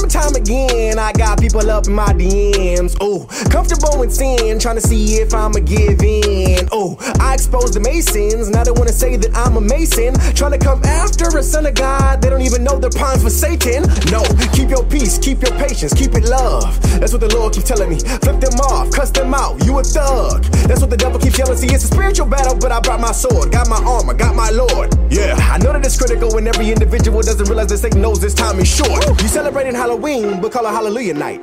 [0.00, 2.96] Time and time again, I got people up in my DMs.
[3.02, 6.66] Oh, comfortable in sin, trying to see if I'ma give in.
[6.72, 10.14] Oh, I exposed the Masons, now they wanna say that I'm a Mason.
[10.34, 13.28] Trying to come after a son of God, they don't even know they're pawns for
[13.28, 13.82] Satan.
[14.10, 14.24] No,
[14.54, 16.80] keep your peace, keep your patience, keep it love.
[16.98, 17.98] That's what the Lord keeps telling me.
[17.98, 20.44] Flip them off, cuss them out, you a thug.
[20.64, 21.58] That's what the devil keeps yelling.
[21.58, 24.48] See, it's a spiritual battle, but I brought my sword, got my armor, got my
[24.48, 24.96] Lord.
[25.10, 28.32] Yeah, I know that it's critical when every individual doesn't realize that Satan knows this
[28.32, 29.04] time is short.
[29.20, 31.40] You celebrating Halloween, but call it Hallelujah night.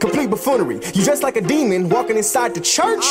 [0.00, 0.80] Complete buffoonery.
[0.94, 3.04] You dress like a demon walking inside the church.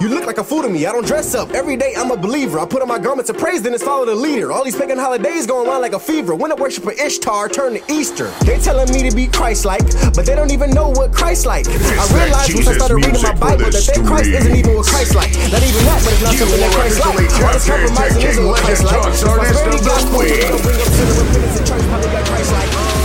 [0.00, 0.86] You look like a fool to me.
[0.86, 1.50] I don't dress up.
[1.50, 2.58] Every day I'm a believer.
[2.58, 4.52] I put on my garments of praise, then it's follow the leader.
[4.52, 6.34] All these pagan holidays going around like a fever.
[6.34, 8.30] When I worship worshiper Ishtar turn to Easter.
[8.44, 9.84] They telling me to be Christ-like,
[10.14, 11.66] but they don't even know what Christ-like.
[11.68, 15.32] I realized once I started reading my Bible that their Christ isn't even what Christ-like.
[15.52, 17.44] Not even that, but it's not something that Christ-like.
[17.44, 18.94] All this compromising isn't what Christ-like.
[18.94, 23.03] Prosperity gospel, bring up to the repentance and church probably got Christ-like.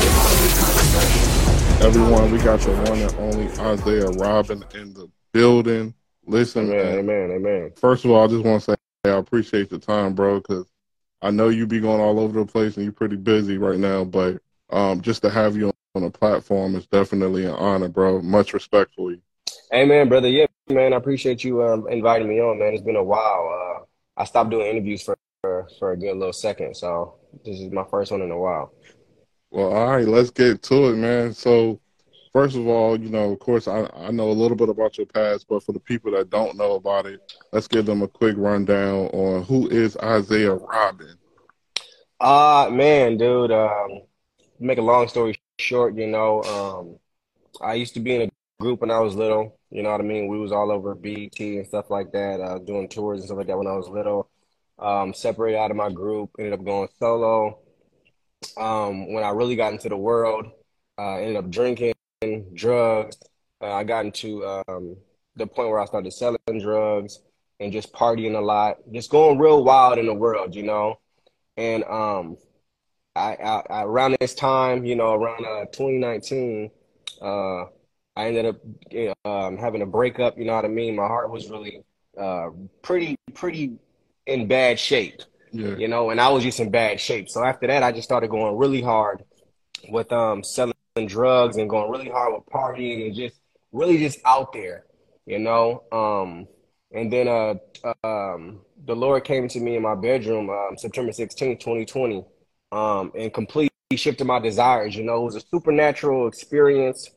[1.81, 5.93] Everyone, we got your one and only Isaiah Robin in the building.
[6.26, 6.99] Listen, Amen, man.
[6.99, 7.71] amen, amen.
[7.77, 10.65] First of all, I just want to say I appreciate the time, bro, because
[11.21, 14.04] I know you be going all over the place and you're pretty busy right now.
[14.04, 18.21] But um, just to have you on a platform is definitely an honor, bro.
[18.21, 19.21] Much respect for you.
[19.73, 20.27] Amen, brother.
[20.27, 20.93] Yeah, man.
[20.93, 22.73] I appreciate you um, inviting me on, man.
[22.73, 23.79] It's been a while.
[23.79, 27.71] Uh, I stopped doing interviews for, for for a good little second, so this is
[27.71, 28.73] my first one in a while.
[29.51, 31.33] Well, all right, let's get to it, man.
[31.33, 31.79] So,
[32.31, 35.07] first of all, you know, of course, I, I know a little bit about your
[35.07, 37.19] past, but for the people that don't know about it,
[37.51, 41.15] let's give them a quick rundown on who is Isaiah Robin.
[42.20, 43.51] Uh man, dude.
[43.51, 44.01] Um,
[44.59, 46.99] make a long story short, you know, um,
[47.61, 49.57] I used to be in a group when I was little.
[49.70, 50.27] You know what I mean?
[50.27, 53.47] We was all over BET and stuff like that, uh, doing tours and stuff like
[53.47, 54.29] that when I was little.
[54.79, 57.59] Um, separated out of my group, ended up going solo.
[58.57, 60.48] Um, when I really got into the world,
[60.98, 61.93] uh, ended up drinking,
[62.54, 63.18] drugs.
[63.62, 64.97] Uh, I got into um,
[65.35, 67.19] the point where I started selling drugs
[67.59, 71.00] and just partying a lot, just going real wild in the world, you know.
[71.57, 72.38] And um,
[73.16, 76.71] I, I, I around this time, you know, around uh, 2019,
[77.21, 77.63] uh,
[78.16, 78.57] I ended up
[78.91, 80.38] you know, um, having a breakup.
[80.38, 80.95] You know what I mean?
[80.95, 81.83] My heart was really
[82.17, 82.50] uh,
[82.81, 83.77] pretty pretty
[84.25, 85.21] in bad shape,
[85.51, 85.75] Yeah.
[85.75, 87.29] you know, and I was just in bad shape.
[87.29, 89.23] So after that, I just started going really hard
[89.89, 90.73] with um, selling
[91.05, 93.39] drugs and going really hard with partying and just
[93.71, 94.85] really just out there,
[95.25, 95.83] you know.
[95.91, 96.47] Um,
[96.91, 97.55] and then uh,
[98.03, 102.25] um, the Lord came to me in my bedroom um, September 16th, 2020,
[102.71, 104.95] um, and completely shifted my desires.
[104.95, 107.09] You know, it was a supernatural experience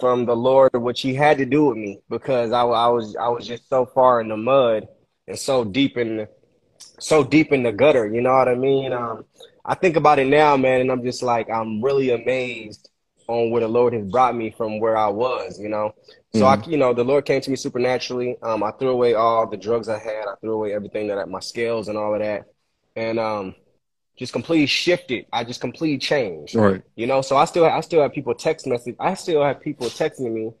[0.00, 3.28] from the Lord, which He had to do with me because I, I was I
[3.28, 4.88] was just so far in the mud
[5.26, 6.28] and so deep in the,
[7.04, 8.06] so deep in the gutter.
[8.06, 8.92] You know what I mean?
[8.92, 9.24] Um,
[9.64, 12.88] I think about it now, man, and I'm just like I'm really amazed
[13.26, 15.60] on where the Lord has brought me from where I was.
[15.60, 15.94] You know,
[16.34, 18.36] so I, you know, the Lord came to me supernaturally.
[18.42, 20.24] Um, I threw away all the drugs I had.
[20.26, 22.46] I threw away everything that my scales and all of that,
[22.96, 23.54] and um,
[24.18, 25.26] just completely shifted.
[25.30, 26.54] I just completely changed.
[26.54, 26.82] Right.
[26.96, 28.96] You know, so I still I still have people text message.
[28.98, 30.52] I still have people texting me,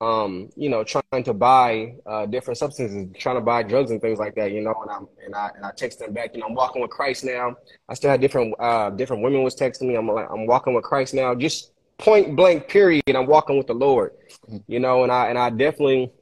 [0.00, 4.18] um, you know, trying to buy uh, different substances, trying to buy drugs and things
[4.18, 4.52] like that.
[4.52, 6.34] You know, and I'm and I and I text them back.
[6.34, 7.56] You know, I'm walking with Christ now.
[7.88, 9.96] I still had different uh, different women was texting me.
[9.96, 11.34] I'm like, I'm walking with Christ now.
[11.34, 13.02] Just point blank, period.
[13.08, 14.12] I'm walking with the Lord.
[14.66, 16.12] You know, and I and I definitely,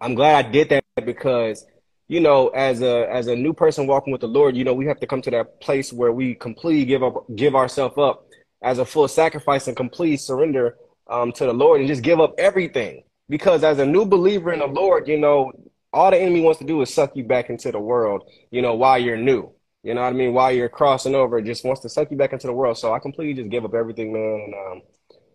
[0.00, 1.64] I'm glad I did that because
[2.08, 4.86] you know, as a as a new person walking with the Lord, you know, we
[4.86, 8.28] have to come to that place where we completely give up, give ourselves up
[8.62, 10.76] as a full sacrifice and complete surrender
[11.08, 13.02] um, to the Lord, and just give up everything.
[13.28, 15.52] Because as a new believer in the Lord, you know,
[15.92, 18.28] all the enemy wants to do is suck you back into the world.
[18.50, 20.32] You know, while you're new, you know what I mean.
[20.34, 22.78] While you're crossing over, it just wants to suck you back into the world.
[22.78, 24.82] So I completely just gave up everything, man, and um,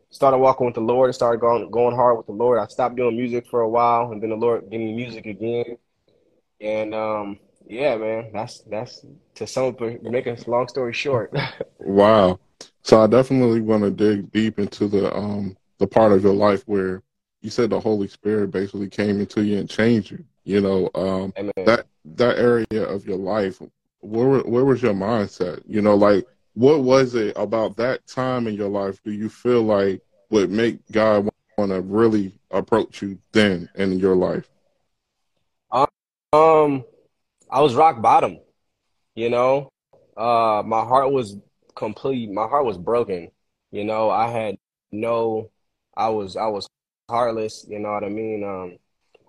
[0.09, 1.07] started walking with the Lord.
[1.07, 2.59] and Started going going hard with the Lord.
[2.59, 5.78] I stopped doing music for a while, and then the Lord gave me music again.
[6.59, 11.34] And um, yeah, man, that's that's to sum up, make a long story short.
[11.84, 12.40] Wow.
[12.84, 16.61] So I definitely want to dig deep into the um the part of your life
[16.67, 17.02] where
[17.41, 20.23] you said the Holy Spirit basically came into you and changed you.
[20.43, 23.61] You know, um that that area of your life,
[23.99, 25.61] where where was your mindset?
[25.67, 29.64] You know, like what was it about that time in your life do you feel
[29.64, 34.49] like would make God want to really approach you then in your life?
[36.34, 36.85] Um,
[37.49, 38.40] I was rock bottom,
[39.16, 39.70] you know.
[40.16, 41.35] Uh, my heart was
[41.76, 42.32] complete.
[42.32, 43.32] My heart was broken.
[43.72, 44.58] You know, I had
[44.91, 45.49] no.
[45.96, 46.67] I was I was
[47.11, 47.66] heartless.
[47.69, 48.43] You know what I mean?
[48.43, 48.78] Um,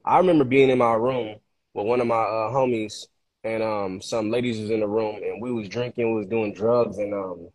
[0.04, 1.36] I remember being in my room
[1.74, 3.06] with one of my uh, homies,
[3.44, 6.54] and um, some ladies was in the room, and we was drinking, we was doing
[6.54, 7.48] drugs, and um,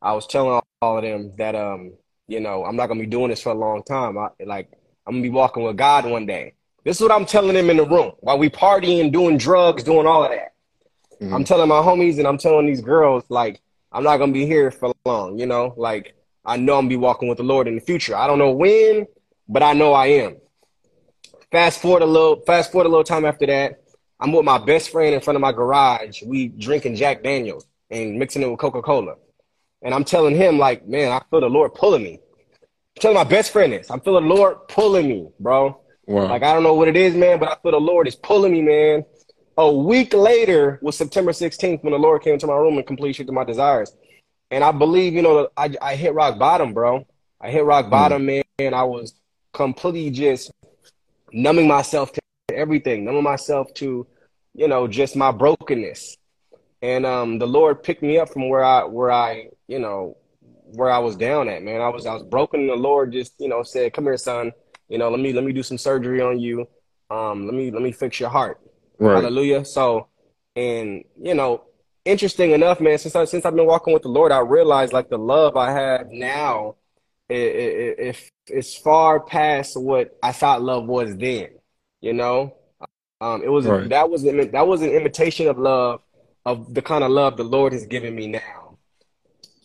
[0.00, 1.94] I was telling all, of them that um,
[2.28, 4.18] you know, I'm not gonna be doing this for a long time.
[4.18, 4.70] I, like,
[5.06, 6.54] I'm gonna be walking with God one day.
[6.84, 10.06] This is what I'm telling them in the room while we partying, doing drugs, doing
[10.06, 10.52] all of that.
[11.20, 11.34] Mm-hmm.
[11.34, 13.62] I'm telling my homies and I'm telling these girls, like,
[13.92, 16.14] I'm not gonna be here for long, you know, like
[16.44, 18.16] I know I'm gonna be walking with the Lord in the future.
[18.16, 19.06] I don't know when,
[19.48, 20.36] but I know I am.
[21.50, 23.82] Fast forward a little, fast forward a little time after that,
[24.20, 26.22] I'm with my best friend in front of my garage.
[26.22, 29.16] We drinking Jack Daniels and mixing it with Coca-Cola.
[29.82, 32.14] And I'm telling him, like, man, I feel the Lord pulling me.
[32.14, 33.90] I'm telling my best friend this.
[33.90, 35.80] I feel the Lord pulling me, bro.
[36.06, 36.28] Wow.
[36.28, 38.52] Like I don't know what it is, man, but I feel the Lord is pulling
[38.52, 39.04] me, man.
[39.56, 43.30] A week later was September 16th when the Lord came to my room and completed
[43.30, 43.96] my desires.
[44.50, 47.06] And I believe, you know, I, I hit rock bottom, bro.
[47.40, 48.42] I hit rock bottom, mm.
[48.58, 48.74] man.
[48.74, 49.14] I was
[49.54, 50.52] completely just
[51.32, 52.20] numbing myself to
[52.52, 54.06] everything, numbing myself to,
[54.54, 56.16] you know, just my brokenness.
[56.82, 60.18] And um, the Lord picked me up from where I, where I, you know,
[60.74, 61.80] where I was down at, man.
[61.80, 62.60] I was, I was broken.
[62.60, 64.52] And the Lord just, you know, said, "Come here, son.
[64.88, 66.66] You know, let me, let me do some surgery on you.
[67.10, 68.60] Um, let me, let me fix your heart."
[68.98, 69.14] Right.
[69.14, 69.64] Hallelujah.
[69.64, 70.08] So,
[70.56, 71.64] and you know,
[72.04, 75.08] interesting enough, man, since I since I've been walking with the Lord, I realized like
[75.08, 76.76] the love I have now,
[77.34, 81.48] if it's far past what I thought love was then.
[82.00, 82.56] You know,
[83.20, 83.88] um, it was right.
[83.88, 86.02] that was that was an imitation of love,
[86.44, 88.76] of the kind of love the Lord has given me now.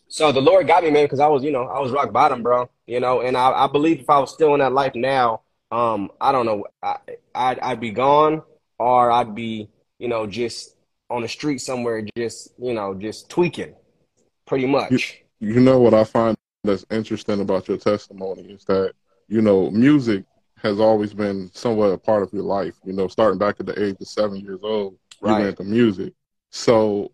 [0.07, 2.41] So the Lord got me, man, because I was, you know, I was rock bottom,
[2.41, 2.69] bro.
[2.87, 6.09] You know, and I, I believe if I was still in that life now, um,
[6.19, 6.97] I don't know, I,
[7.35, 8.41] I'd, I'd be gone
[8.79, 9.69] or I'd be,
[9.99, 10.75] you know, just
[11.11, 13.75] on the street somewhere, just, you know, just tweaking
[14.47, 15.21] pretty much.
[15.39, 18.93] You, you know what I find that's interesting about your testimony is that,
[19.27, 20.25] you know, music
[20.61, 22.75] has always been somewhat a part of your life.
[22.83, 25.41] You know, starting back at the age of seven years old, you right.
[25.41, 26.13] went to music.
[26.49, 27.11] So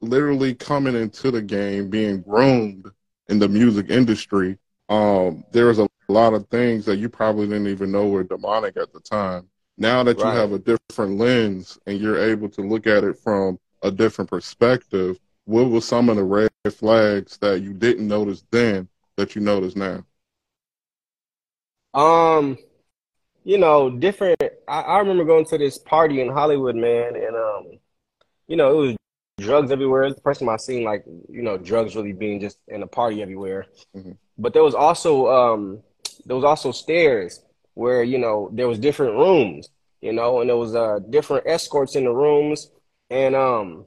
[0.00, 2.86] literally coming into the game, being groomed
[3.28, 4.58] in the music industry,
[4.88, 8.76] um, there was a lot of things that you probably didn't even know were demonic
[8.76, 9.48] at the time.
[9.78, 10.32] Now that right.
[10.32, 14.28] you have a different lens and you're able to look at it from a different
[14.28, 19.40] perspective, what were some of the red flags that you didn't notice then that you
[19.40, 20.04] notice now?
[21.94, 22.56] Um,
[23.44, 24.40] you know, different.
[24.68, 27.78] I, I remember going to this party in Hollywood, man, and um,
[28.46, 28.96] you know, it was
[29.38, 30.04] drugs everywhere.
[30.04, 32.86] It's the first time I seen like you know drugs really being just in a
[32.86, 33.66] party everywhere.
[33.96, 34.12] Mm-hmm.
[34.38, 35.82] But there was also um,
[36.24, 37.42] there was also stairs
[37.74, 39.68] where you know there was different rooms,
[40.00, 42.70] you know, and there was uh different escorts in the rooms,
[43.10, 43.84] and um,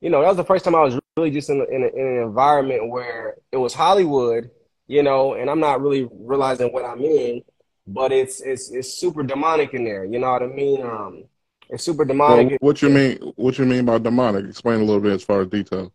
[0.00, 2.06] you know that was the first time I was really just in, in, a, in
[2.06, 4.50] an environment where it was Hollywood,
[4.86, 7.42] you know, and I'm not really realizing what I'm in,
[7.86, 10.82] but it's it's it's super demonic in there, you know what I mean?
[10.82, 11.24] Um,
[11.68, 12.50] it's super demonic.
[12.50, 13.18] Well, what you mean?
[13.36, 14.46] What you mean by demonic?
[14.46, 15.92] Explain a little bit as far as detail.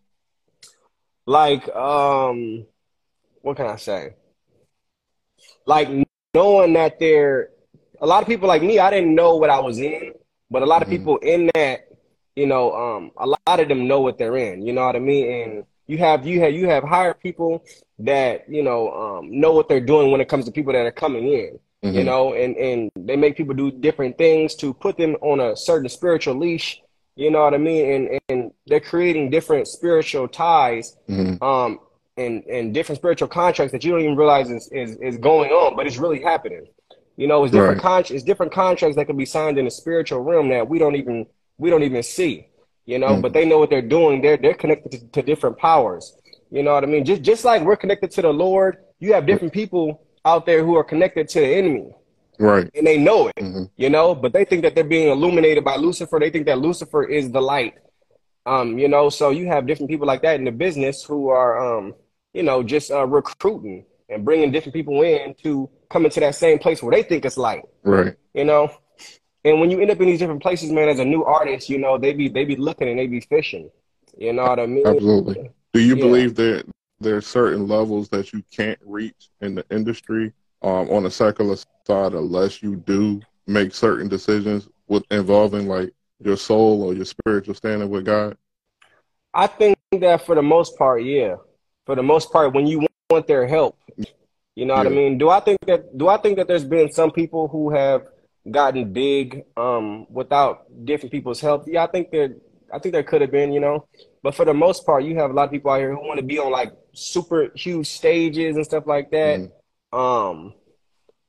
[1.26, 2.66] Like, um,
[3.42, 4.16] what can I say?
[5.66, 5.88] Like
[6.34, 7.50] knowing that there,
[8.00, 10.14] a lot of people like me, I didn't know what I was in,
[10.50, 10.98] but a lot of mm-hmm.
[10.98, 11.88] people in that,
[12.36, 14.66] you know, um, a lot of them know what they're in.
[14.66, 15.32] You know what I mean?
[15.32, 17.64] And you have you have you have hired people
[18.00, 20.92] that you know um, know what they're doing when it comes to people that are
[20.92, 21.60] coming in.
[21.84, 21.98] Mm-hmm.
[21.98, 25.58] You know, and and they make people do different things to put them on a
[25.58, 26.82] certain spiritual leash.
[27.16, 27.92] You know what I mean?
[27.92, 30.96] And and they're creating different spiritual ties.
[31.10, 31.44] Mm-hmm.
[31.44, 31.80] Um,
[32.18, 35.76] and and different spiritual contracts that you don't even realize is is, is going on,
[35.76, 36.68] but it's really happening.
[37.18, 38.06] You know, it's different right.
[38.06, 40.96] con- it's different contracts that can be signed in the spiritual realm that we don't
[40.96, 41.26] even
[41.62, 42.48] we don't even see.
[42.86, 43.22] You know, mm.
[43.22, 44.22] but they know what they're doing.
[44.22, 46.16] They're they're connected to, to, different powers.
[46.50, 47.06] You know what I mean?
[47.06, 50.76] Just just like we're connected to the Lord, you have different people out there who
[50.76, 51.92] are connected to the enemy.
[52.40, 52.70] Right.
[52.74, 53.36] And they know it.
[53.36, 53.66] Mm-hmm.
[53.78, 56.20] You know, but they think that they're being illuminated by Lucifer.
[56.20, 57.76] They think that Lucifer is the light.
[58.48, 61.78] Um, you know, so you have different people like that in the business who are
[61.78, 61.94] um
[62.34, 66.60] you know, just uh, recruiting and bringing different people in to come into that same
[66.60, 67.64] place where they think it's light.
[67.84, 68.16] Right.
[68.34, 68.72] You know,
[69.44, 71.78] and when you end up in these different places, man, as a new artist, you
[71.78, 73.70] know, they be they be looking and they be fishing.
[74.18, 74.86] You know what I mean?
[74.86, 75.50] Absolutely.
[75.74, 76.04] Do you yeah.
[76.04, 76.66] believe that
[77.00, 81.56] there are certain levels that you can't reach in the industry um, on the secular
[81.88, 87.56] side unless you do make certain decisions with involving like your soul or your spiritual
[87.56, 88.38] standing with God?
[89.34, 91.36] I think that for the most part, yeah
[91.86, 93.78] for the most part when you want their help.
[94.56, 94.84] You know yeah.
[94.84, 95.18] what I mean?
[95.18, 98.08] Do I think that do I think that there's been some people who have
[98.50, 101.66] gotten big um, without different people's help?
[101.68, 102.36] Yeah, I think there
[102.74, 103.88] I think there could have been, you know.
[104.24, 106.20] But for the most part, you have a lot of people out here who want
[106.20, 109.40] to be on like super huge stages and stuff like that.
[109.40, 109.52] Mm.
[109.94, 110.54] Um,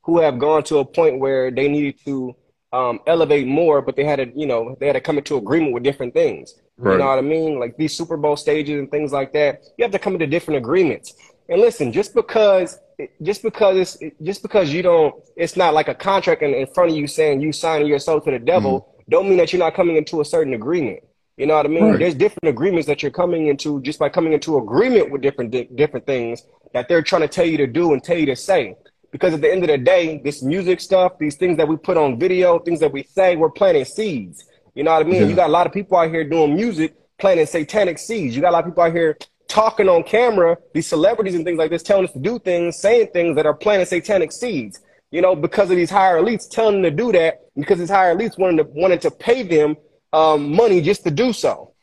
[0.03, 2.35] who have gone to a point where they needed to
[2.71, 5.73] um, elevate more, but they had to, you know, they had to come into agreement
[5.73, 6.55] with different things.
[6.77, 6.93] Right.
[6.93, 7.59] You know what I mean?
[7.59, 9.63] Like these Super Bowl stages and things like that.
[9.77, 11.13] You have to come into different agreements.
[11.49, 12.79] And listen, just because
[13.21, 16.91] just because it's just because you don't, it's not like a contract in, in front
[16.91, 18.81] of you saying you signing your soul to the devil.
[18.81, 19.11] Mm-hmm.
[19.11, 21.03] Don't mean that you're not coming into a certain agreement.
[21.37, 21.83] You know what I mean?
[21.83, 21.99] Right.
[21.99, 26.05] There's different agreements that you're coming into just by coming into agreement with different different
[26.05, 28.75] things that they're trying to tell you to do and tell you to say.
[29.11, 31.97] Because at the end of the day, this music stuff, these things that we put
[31.97, 34.45] on video, things that we say, we're planting seeds.
[34.73, 35.21] You know what I mean?
[35.21, 35.27] Yeah.
[35.27, 38.35] You got a lot of people out here doing music, planting satanic seeds.
[38.35, 39.17] You got a lot of people out here
[39.53, 43.07] talking on camera, these celebrities and things like this, telling us to do things, saying
[43.13, 44.81] things that are planting satanic seeds.
[45.11, 48.15] You know, because of these higher elites telling them to do that, because these higher
[48.15, 49.75] elites wanted to wanted to pay them
[50.11, 51.73] um, money just to do so.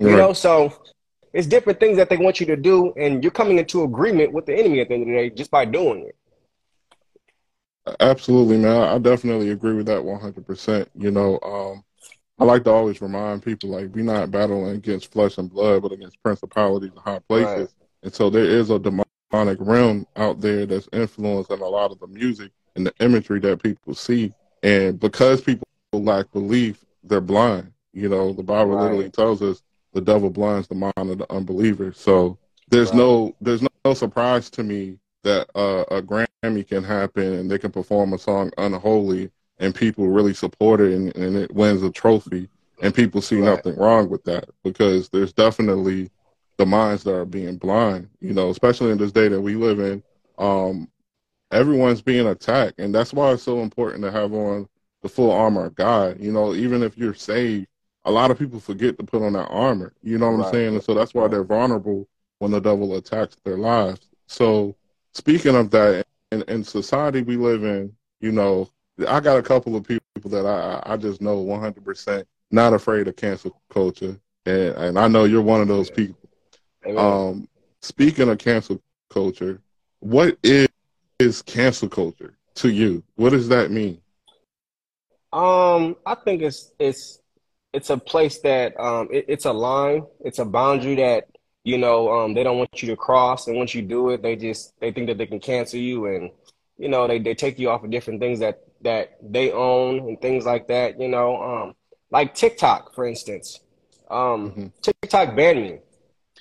[0.00, 0.72] You know, so
[1.32, 4.46] it's different things that they want you to do, and you're coming into agreement with
[4.46, 6.16] the enemy at the end of the day just by doing it.
[8.00, 8.82] Absolutely, man.
[8.82, 10.86] I definitely agree with that 100%.
[10.94, 11.84] You know, um,
[12.40, 15.92] I like to always remind people like we're not battling against flesh and blood, but
[15.92, 17.74] against principalities and high places.
[17.78, 17.88] Right.
[18.04, 22.06] And so there is a demonic realm out there that's influencing a lot of the
[22.06, 24.32] music and the imagery that people see.
[24.62, 27.72] And because people lack belief, they're blind.
[27.92, 28.84] You know, the Bible right.
[28.84, 31.92] literally tells us the devil blinds the mind of the unbeliever.
[31.92, 32.38] So
[32.70, 32.98] there's right.
[32.98, 37.70] no there's no surprise to me that uh, a Grammy can happen and they can
[37.70, 39.30] perform a song unholy
[39.60, 42.48] and people really support it and, and it wins a trophy
[42.82, 43.56] and people see right.
[43.56, 46.10] nothing wrong with that because there's definitely
[46.56, 49.78] the minds that are being blind you know especially in this day that we live
[49.78, 50.02] in
[50.38, 50.88] um,
[51.52, 54.68] everyone's being attacked and that's why it's so important to have on
[55.02, 57.66] the full armor of god you know even if you're saved
[58.06, 60.46] a lot of people forget to put on that armor you know what right.
[60.46, 64.74] i'm saying and so that's why they're vulnerable when the devil attacks their lives so
[65.12, 68.68] speaking of that in, in society we live in you know
[69.08, 73.16] I got a couple of people that I I just know 100% not afraid of
[73.16, 76.16] cancel culture, and and I know you're one of those people.
[76.96, 77.48] Um,
[77.82, 78.80] speaking of cancel
[79.10, 79.60] culture,
[80.00, 80.68] what is
[81.18, 83.02] is cancel culture to you?
[83.16, 84.00] What does that mean?
[85.32, 87.20] Um, I think it's it's
[87.72, 91.28] it's a place that um it, it's a line, it's a boundary that
[91.62, 94.34] you know um they don't want you to cross, and once you do it, they
[94.34, 96.30] just they think that they can cancel you, and
[96.78, 100.20] you know they they take you off of different things that that they own and
[100.20, 101.00] things like that.
[101.00, 101.74] You know, um,
[102.10, 103.60] like TikTok, for instance.
[104.10, 104.66] Um, mm-hmm.
[104.82, 105.78] TikTok banned me.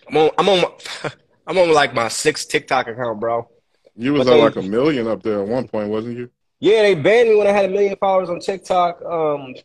[0.07, 0.31] I'm on.
[0.37, 0.61] I'm on.
[0.61, 1.11] My,
[1.47, 3.49] I'm on like my sixth TikTok account, bro.
[3.95, 6.29] You was at like a million up there at one point, wasn't you?
[6.59, 9.55] Yeah, they banned me when I had a million followers on TikTok um,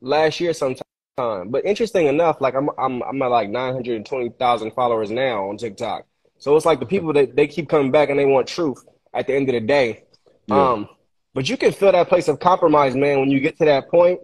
[0.00, 0.84] last year sometime.
[1.16, 5.10] But interesting enough, like I'm I'm I'm at like nine hundred and twenty thousand followers
[5.10, 6.06] now on TikTok.
[6.38, 8.82] So it's like the people that they keep coming back and they want truth
[9.12, 10.04] at the end of the day.
[10.46, 10.70] Yeah.
[10.70, 10.88] Um,
[11.34, 14.20] but you can feel that place of compromise, man, when you get to that point.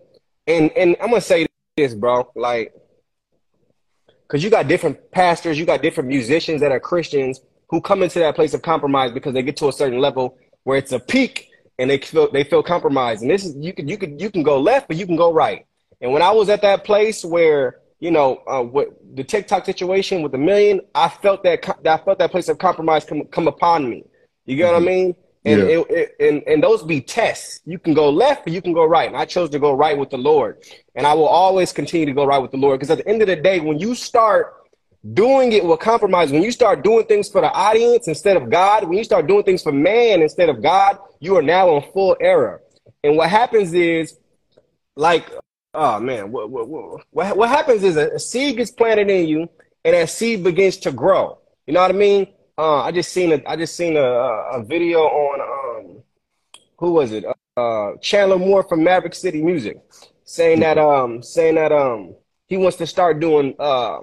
[0.47, 1.47] And and I'm gonna say
[1.77, 2.75] this, bro, like,
[4.23, 8.19] because you got different pastors, you got different musicians that are Christians who come into
[8.21, 11.51] that place of compromise because they get to a certain level where it's a peak
[11.79, 13.23] and they feel they feel compromised.
[13.23, 15.33] And this is you can you can you can go left, but you can go
[15.33, 15.67] right.
[16.01, 20.23] And when I was at that place where you know uh, what the TikTok situation
[20.23, 23.89] with the million, I felt that I felt that place of compromise come come upon
[23.89, 24.05] me.
[24.45, 24.73] You get mm-hmm.
[24.73, 24.87] what I mm-hmm.
[24.87, 25.17] mean?
[25.47, 25.67] And, yeah.
[25.67, 27.61] it, it, and and those be tests.
[27.65, 29.09] You can go left or you can go right.
[29.09, 30.59] And I chose to go right with the Lord.
[30.97, 32.79] And I will always continue to go right with the Lord.
[32.79, 34.55] Because at the end of the day, when you start
[35.15, 38.85] doing it with compromise, when you start doing things for the audience instead of God,
[38.85, 42.17] when you start doing things for man instead of God, you are now in full
[42.21, 42.61] error.
[43.05, 44.19] And what happens is,
[44.97, 45.31] like,
[45.75, 46.67] oh man, what what
[47.11, 49.49] what, what happens is a, a seed gets planted in you,
[49.85, 51.39] and that seed begins to grow.
[51.67, 52.29] You know what I mean?
[52.59, 56.03] Uh, I just seen a I just seen a, a video on um,
[56.79, 57.25] who was it?
[57.57, 59.79] Uh, Chandler Moore from Maverick City Music,
[60.25, 62.15] saying that um saying that um
[62.47, 63.99] he wants to start doing uh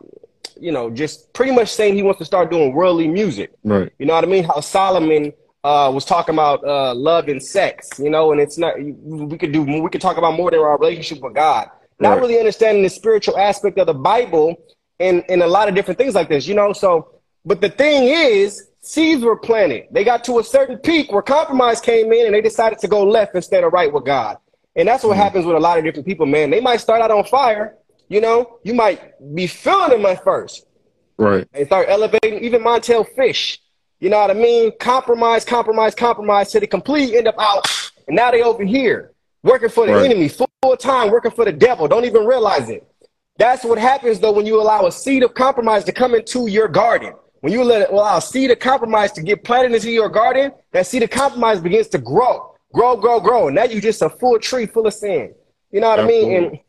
[0.59, 3.51] you know just pretty much saying he wants to start doing worldly music.
[3.63, 3.91] Right.
[3.97, 4.43] You know what I mean?
[4.43, 5.33] How Solomon
[5.63, 9.51] uh, was talking about uh, love and sex, you know, and it's not we could
[9.51, 11.69] do we could talk about more than our relationship with God.
[11.99, 12.21] Not right.
[12.21, 14.57] really understanding the spiritual aspect of the Bible
[14.99, 16.73] and and a lot of different things like this, you know.
[16.73, 17.12] So
[17.45, 19.87] but the thing is, seeds were planted.
[19.91, 23.03] They got to a certain peak where compromise came in and they decided to go
[23.03, 24.37] left instead of right with God.
[24.75, 25.21] And that's what mm-hmm.
[25.21, 26.49] happens with a lot of different people, man.
[26.49, 27.77] They might start out on fire,
[28.09, 30.65] you know, you might be feeling them at first.
[31.17, 31.47] Right.
[31.53, 33.59] They start elevating even Montell Fish.
[33.99, 34.71] You know what I mean?
[34.79, 37.65] Compromise, compromise, compromise to the complete end up out.
[38.07, 40.05] And now they over here working for the right.
[40.05, 41.87] enemy full time, working for the devil.
[41.87, 42.85] Don't even realize it.
[43.37, 46.67] That's what happens though when you allow a seed of compromise to come into your
[46.67, 47.13] garden.
[47.43, 50.53] When you let it well, I'll seed of compromise to get planted into your garden,
[50.71, 53.47] that seed of compromise begins to grow, grow, grow, grow.
[53.47, 55.35] And now you're just a full tree full of sin.
[55.69, 56.35] You know what Absolutely.
[56.37, 56.49] I mean?
[56.49, 56.59] And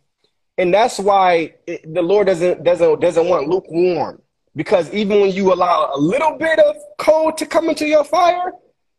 [0.58, 4.20] and that's why it, the Lord doesn't doesn't doesn't want lukewarm
[4.56, 8.50] because even when you allow a little bit of cold to come into your fire,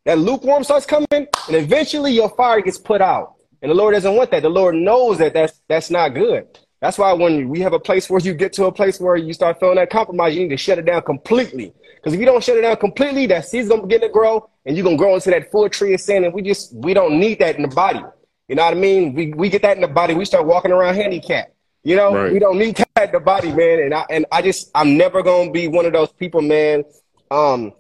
[0.06, 3.34] that lukewarm starts coming, and eventually your fire gets put out.
[3.62, 4.44] And the Lord doesn't want that.
[4.44, 6.58] The Lord knows that that's that's not good.
[6.82, 9.34] That's why when we have a place where you get to a place where you
[9.34, 11.74] start feeling that compromise, you need to shut it down completely.
[11.96, 14.76] Because if you don't shut it down completely, that seed's gonna begin to grow, and
[14.76, 16.24] you're gonna grow into that full tree of sin.
[16.26, 18.04] And we just we don't need that in the body.
[18.48, 19.14] You know what I mean?
[19.14, 21.52] We we get that in the body, we start walking around handicapped.
[21.84, 22.34] You know, right.
[22.34, 23.80] we don't need that in the body, man.
[23.80, 26.84] And I and I just I'm never gonna be one of those people, man.
[27.32, 27.74] Um,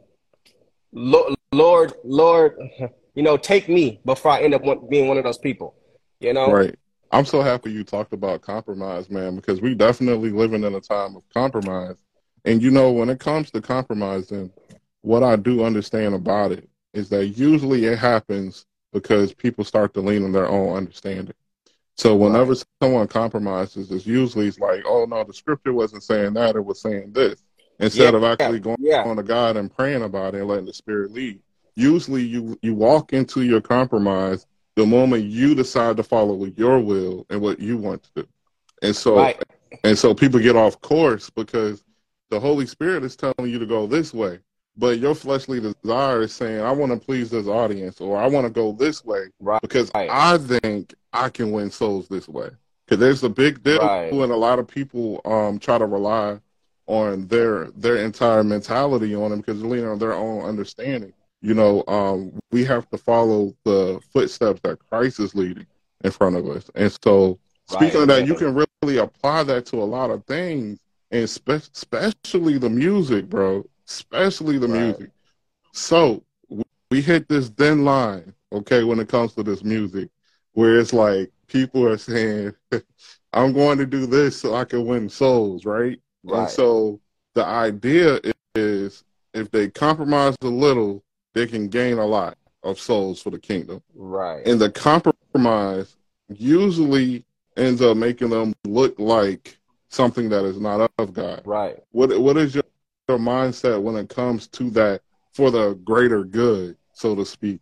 [0.94, 2.58] Lord, Lord,
[3.16, 5.76] you know, take me before I end up being one of those people.
[6.20, 6.76] You know, right.
[7.12, 11.16] I'm so happy you talked about compromise, man, because we definitely living in a time
[11.16, 11.96] of compromise.
[12.44, 14.52] And you know, when it comes to compromising,
[15.02, 20.02] what I do understand about it is that usually it happens because people start to
[20.02, 21.36] lean on their own understanding.
[21.98, 22.64] So whenever right.
[22.82, 26.82] someone compromises, it's usually it's like, oh no, the scripture wasn't saying that; it was
[26.82, 27.42] saying this.
[27.80, 29.04] Instead yeah, of actually going yeah.
[29.04, 31.42] on to God and praying about it and letting the Spirit lead.
[31.76, 34.46] Usually, you you walk into your compromise
[34.76, 38.28] the moment you decide to follow your will and what you want to do.
[38.82, 39.42] And so right.
[39.84, 41.84] and so people get off course because
[42.30, 44.40] the Holy Spirit is telling you to go this way.
[44.78, 48.46] But your fleshly desire is saying, I want to please this audience or I want
[48.46, 49.62] to go this way right.
[49.62, 52.50] because I think I can win souls this way.
[52.86, 54.12] Because there's a big deal right.
[54.12, 56.40] and a lot of people um, try to rely
[56.88, 61.14] on their their entire mentality on them because they're leaning on their own understanding
[61.46, 65.68] you know, um, we have to follow the footsteps that Christ is leading
[66.04, 66.72] in front of us.
[66.74, 67.38] And so,
[67.68, 68.02] speaking right.
[68.02, 70.80] of that, you can really apply that to a lot of things,
[71.12, 73.64] and spe- especially the music, bro.
[73.88, 74.82] Especially the right.
[74.82, 75.12] music.
[75.72, 76.24] So
[76.90, 80.10] we hit this thin line, okay, when it comes to this music,
[80.54, 82.56] where it's like people are saying,
[83.34, 86.00] "I'm going to do this so I can win souls," right?
[86.24, 86.40] right.
[86.40, 87.00] And so
[87.36, 88.20] the idea
[88.56, 89.04] is,
[89.36, 91.05] if they compromise a little,
[91.36, 93.84] they can gain a lot of souls for the kingdom.
[93.94, 94.48] Right.
[94.48, 95.96] And the compromise
[96.30, 99.58] usually ends up making them look like
[99.90, 101.42] something that is not of God.
[101.46, 101.78] Right.
[101.92, 102.64] What What is your,
[103.08, 105.02] your mindset when it comes to that
[105.34, 107.62] for the greater good, so to speak?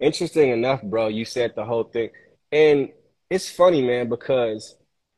[0.00, 1.08] Interesting enough, bro.
[1.08, 2.10] You said the whole thing,
[2.50, 2.88] and
[3.30, 4.76] it's funny, man, because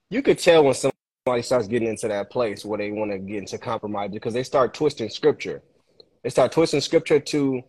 [0.09, 3.39] you could tell when somebody starts getting into that place where they want to get
[3.39, 5.63] into compromise because they start twisting scripture.
[6.23, 7.63] They start twisting scripture to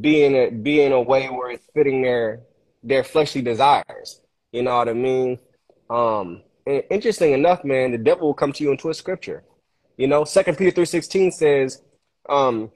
[0.00, 2.40] be in a be in a way where it's fitting their
[2.82, 4.20] their fleshly desires.
[4.52, 5.38] You know what I mean?
[5.88, 9.44] Um, interesting enough, man, the devil will come to you and twist scripture.
[9.96, 11.82] You know, Second Peter three sixteen says,
[12.28, 12.70] um,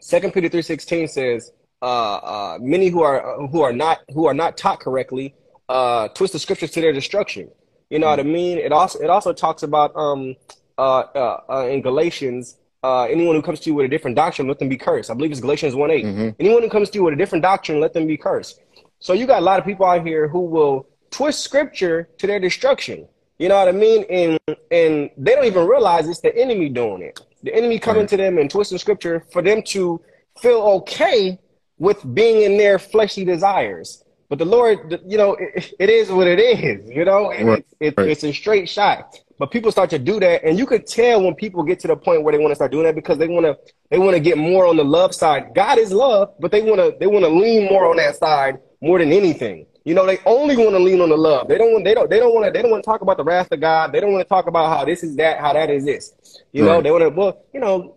[0.00, 4.34] Second Peter three sixteen says, uh, uh, many who are who are not who are
[4.34, 5.34] not taught correctly
[5.68, 7.50] uh, twist the scriptures to their destruction.
[7.90, 8.18] You know mm-hmm.
[8.18, 8.58] what I mean?
[8.58, 10.36] It also it also talks about um,
[10.78, 14.46] uh, uh, uh, in Galatians uh, anyone who comes to you with a different doctrine,
[14.46, 15.10] let them be cursed.
[15.10, 16.04] I believe it's Galatians 1 8.
[16.04, 16.28] Mm-hmm.
[16.38, 18.60] Anyone who comes to you with a different doctrine, let them be cursed.
[19.00, 22.38] So you got a lot of people out here who will twist scripture to their
[22.38, 23.08] destruction.
[23.38, 24.04] You know what I mean?
[24.10, 24.38] And
[24.70, 27.18] and they don't even realize it's the enemy doing it.
[27.42, 28.08] The enemy coming right.
[28.10, 30.00] to them and twisting scripture for them to
[30.38, 31.38] feel okay
[31.78, 34.03] with being in their fleshly desires.
[34.34, 36.90] But the Lord, you know, it, it is what it is.
[36.90, 37.64] You know, right.
[37.78, 38.08] it's, right.
[38.08, 39.14] it's a straight shot.
[39.38, 41.94] But people start to do that, and you could tell when people get to the
[41.94, 43.56] point where they want to start doing that because they want to
[43.90, 45.52] they want to get more on the love side.
[45.54, 48.58] God is love, but they want to they want to lean more on that side
[48.80, 49.66] more than anything.
[49.84, 51.46] You know, they only want to lean on the love.
[51.46, 53.18] They don't want they don't they don't want to they don't want to talk about
[53.18, 53.92] the wrath of God.
[53.92, 56.42] They don't want to talk about how this is that, how that is this.
[56.50, 56.72] You right.
[56.74, 57.94] know, they want to well, you know,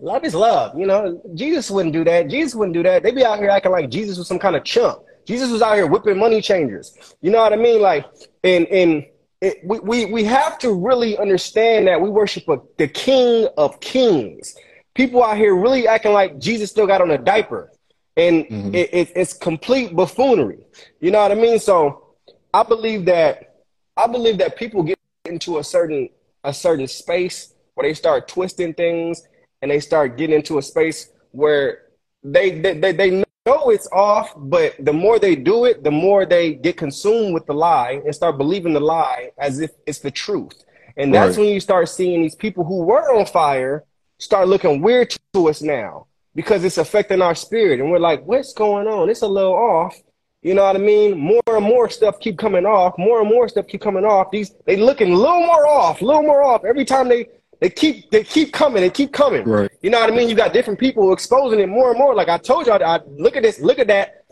[0.00, 0.78] love is love.
[0.78, 2.30] You know, Jesus wouldn't do that.
[2.30, 3.02] Jesus wouldn't do that.
[3.02, 5.02] They be out here acting like Jesus was some kind of chump.
[5.26, 6.96] Jesus was out here whipping money changers.
[7.20, 7.82] You know what I mean?
[7.82, 8.06] Like,
[8.44, 9.06] and and
[9.40, 13.78] it, we, we, we have to really understand that we worship a, the King of
[13.80, 14.56] Kings.
[14.94, 17.70] People out here really acting like Jesus still got on a diaper,
[18.16, 18.74] and mm-hmm.
[18.74, 20.64] it, it, it's complete buffoonery.
[21.00, 21.58] You know what I mean?
[21.58, 22.14] So
[22.54, 23.56] I believe that
[23.96, 26.08] I believe that people get into a certain
[26.44, 29.22] a certain space where they start twisting things
[29.60, 31.82] and they start getting into a space where
[32.22, 36.26] they they, they, they know it's off, but the more they do it, the more
[36.26, 40.10] they get consumed with the lie and start believing the lie as if it's the
[40.10, 40.64] truth.
[40.96, 41.44] And that's right.
[41.44, 43.84] when you start seeing these people who were on fire
[44.18, 47.80] start looking weird to us now because it's affecting our spirit.
[47.80, 49.10] And we're like, what's going on?
[49.10, 49.96] It's a little off.
[50.42, 51.18] You know what I mean?
[51.18, 52.96] More and more stuff keep coming off.
[52.98, 54.30] More and more stuff keep coming off.
[54.30, 57.26] These they looking a little more off, a little more off every time they
[57.60, 59.44] they keep they keep coming, they keep coming.
[59.44, 59.70] Right.
[59.82, 60.28] You know what I mean?
[60.28, 62.14] You got different people exposing it more and more.
[62.14, 64.24] Like I told you, I, I look at this, look at that.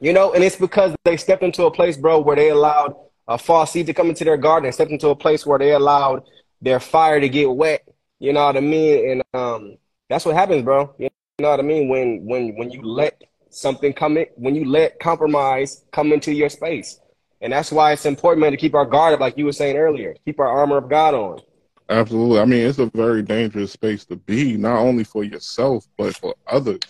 [0.00, 2.94] You know, and it's because they stepped into a place, bro, where they allowed
[3.26, 5.72] a false seed to come into their garden and stepped into a place where they
[5.72, 6.22] allowed
[6.60, 7.82] their fire to get wet.
[8.18, 9.10] You know what I mean?
[9.10, 9.76] And um,
[10.08, 10.94] that's what happens, bro.
[10.98, 11.08] You
[11.40, 11.88] know what I mean?
[11.88, 16.48] When when when you let something come in, when you let compromise come into your
[16.48, 17.00] space.
[17.40, 19.76] And that's why it's important, man, to keep our guard up, like you were saying
[19.76, 20.14] earlier.
[20.24, 21.40] Keep our armor of God on.
[21.88, 22.40] Absolutely.
[22.40, 26.34] I mean, it's a very dangerous space to be, not only for yourself, but for
[26.46, 26.80] others.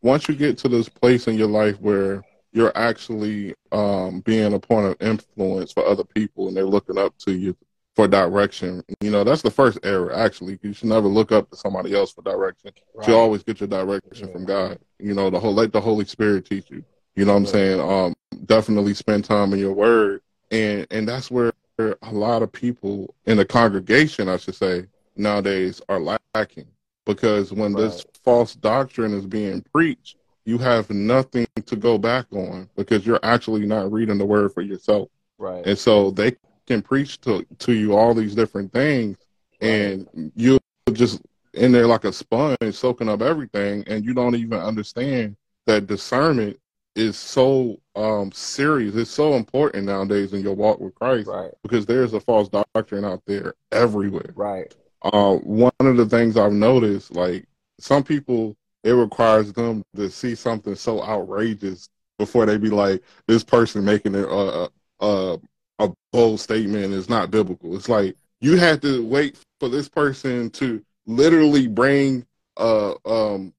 [0.00, 4.58] Once you get to this place in your life where you're actually um, being a
[4.58, 7.54] point of influence for other people and they're looking up to you
[7.94, 10.58] for direction, you know, that's the first error, actually.
[10.62, 12.70] You should never look up to somebody else for direction.
[12.94, 13.08] Right.
[13.08, 14.32] You always get your direction yeah.
[14.32, 14.78] from God.
[14.98, 16.84] You know, the whole, let the Holy Spirit teach you.
[17.16, 17.80] You know what I'm saying?
[17.80, 18.14] Um,
[18.46, 20.22] definitely spend time in your word.
[20.50, 24.86] And, and that's where a lot of people in the congregation, I should say,
[25.16, 26.00] nowadays are
[26.34, 26.66] lacking
[27.06, 27.82] because when right.
[27.82, 33.20] this false doctrine is being preached, you have nothing to go back on because you're
[33.22, 35.08] actually not reading the word for yourself.
[35.38, 35.64] Right.
[35.66, 36.36] And so they
[36.66, 39.16] can preach to to you all these different things
[39.62, 39.68] right.
[39.68, 40.58] and you're
[40.92, 41.22] just
[41.54, 45.34] in there like a sponge soaking up everything and you don't even understand
[45.66, 46.58] that discernment
[46.98, 48.96] is so um, serious.
[48.96, 51.50] It's so important nowadays in your walk with Christ, right?
[51.62, 54.74] Because there's a false doctrine out there everywhere, right?
[55.02, 57.46] Uh, one of the things I've noticed, like
[57.78, 63.44] some people, it requires them to see something so outrageous before they be like, "This
[63.44, 64.68] person making a a,
[65.00, 65.38] a,
[65.78, 70.50] a bold statement is not biblical." It's like you had to wait for this person
[70.50, 72.26] to literally bring
[72.58, 73.54] uh um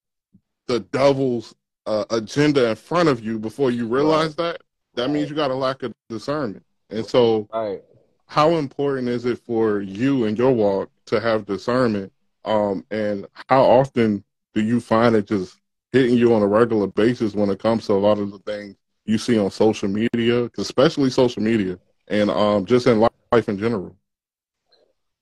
[0.68, 1.56] the devil's
[1.90, 4.54] uh, agenda in front of you before you realize right.
[4.54, 4.62] that,
[4.94, 5.12] that right.
[5.12, 6.64] means you got a lack of discernment.
[6.92, 7.84] And so, right.
[8.28, 12.14] how important is it for you in your walk to have discernment?
[12.46, 14.24] Um, and how often
[14.54, 15.58] do you find it just
[15.92, 18.76] hitting you on a regular basis when it comes to a lot of the things
[19.06, 23.96] you see on social media, especially social media, and um, just in life in general?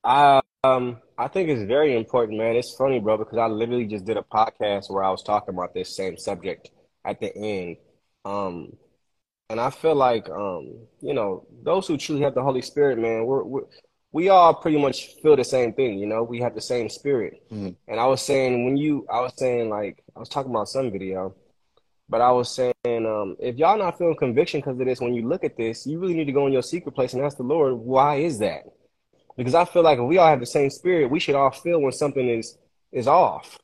[0.04, 2.56] Um, I think it's very important, man.
[2.56, 5.74] It's funny, bro, because I literally just did a podcast where I was talking about
[5.74, 6.70] this same subject
[7.06, 7.78] at the end.
[8.24, 8.74] Um,
[9.50, 13.26] and I feel like, um, you know, those who truly have the Holy Spirit, man,
[13.26, 13.62] we're, we're
[14.12, 16.00] we all pretty much feel the same thing.
[16.00, 17.44] You know, we have the same spirit.
[17.52, 17.70] Mm-hmm.
[17.88, 20.92] And I was saying when you, I was saying like, I was talking about some
[20.92, 21.36] video,
[22.10, 25.28] but I was saying, um, if y'all not feeling conviction because of this, when you
[25.28, 27.44] look at this, you really need to go in your secret place and ask the
[27.44, 28.64] Lord, why is that?
[29.38, 31.80] Because I feel like if we all have the same spirit, we should all feel
[31.82, 32.58] when something is
[32.92, 33.58] is off.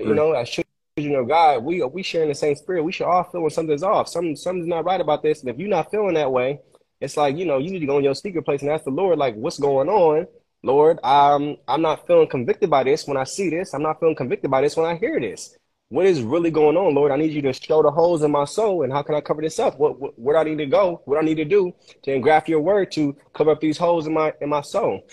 [0.00, 2.82] You know, as children of God, we we sharing the same spirit.
[2.84, 4.08] We should all feel when something's off.
[4.08, 5.40] Some something's not right about this.
[5.40, 6.60] And if you're not feeling that way,
[7.00, 8.90] it's like you know you need to go in your secret place and ask the
[8.90, 10.26] Lord, like, what's going on?
[10.62, 13.74] Lord, I'm I'm not feeling convicted by this when I see this.
[13.74, 15.56] I'm not feeling convicted by this when I hear this
[15.94, 17.12] what is really going on, Lord?
[17.12, 19.40] I need you to show the holes in my soul, and how can I cover
[19.40, 19.78] this up?
[19.78, 21.00] What, what where do I need to go?
[21.04, 24.08] What do I need to do to engraft your word to cover up these holes
[24.08, 25.06] in my in my soul?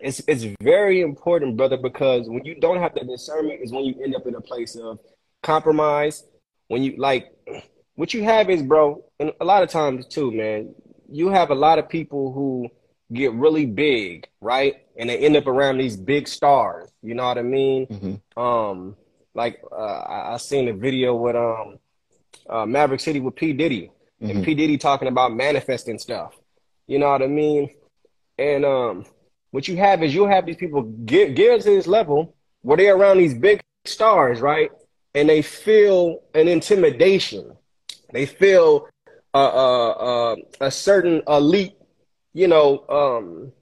[0.00, 3.96] It's it's very important, brother, because when you don't have the discernment, is when you
[4.00, 5.00] end up in a place of
[5.42, 6.22] compromise.
[6.68, 7.32] When you like,
[7.96, 10.72] what you have is, bro, and a lot of times too, man,
[11.10, 12.68] you have a lot of people who
[13.12, 14.76] get really big, right?
[14.96, 16.88] And they end up around these big stars.
[17.02, 17.86] You know what I mean?
[17.88, 18.40] Mm-hmm.
[18.40, 18.96] Um,
[19.34, 21.78] like uh, I, I seen a video with um
[22.48, 23.90] uh, Maverick City with P Diddy
[24.22, 24.30] mm-hmm.
[24.30, 26.36] and P Diddy talking about manifesting stuff.
[26.86, 27.70] You know what I mean?
[28.38, 29.04] And um,
[29.50, 32.96] what you have is you'll have these people get get to this level where they're
[32.96, 34.70] around these big stars, right?
[35.14, 37.56] And they feel an intimidation.
[38.12, 38.88] They feel
[39.34, 41.76] uh, uh, uh, a certain elite,
[42.32, 43.52] you know, um,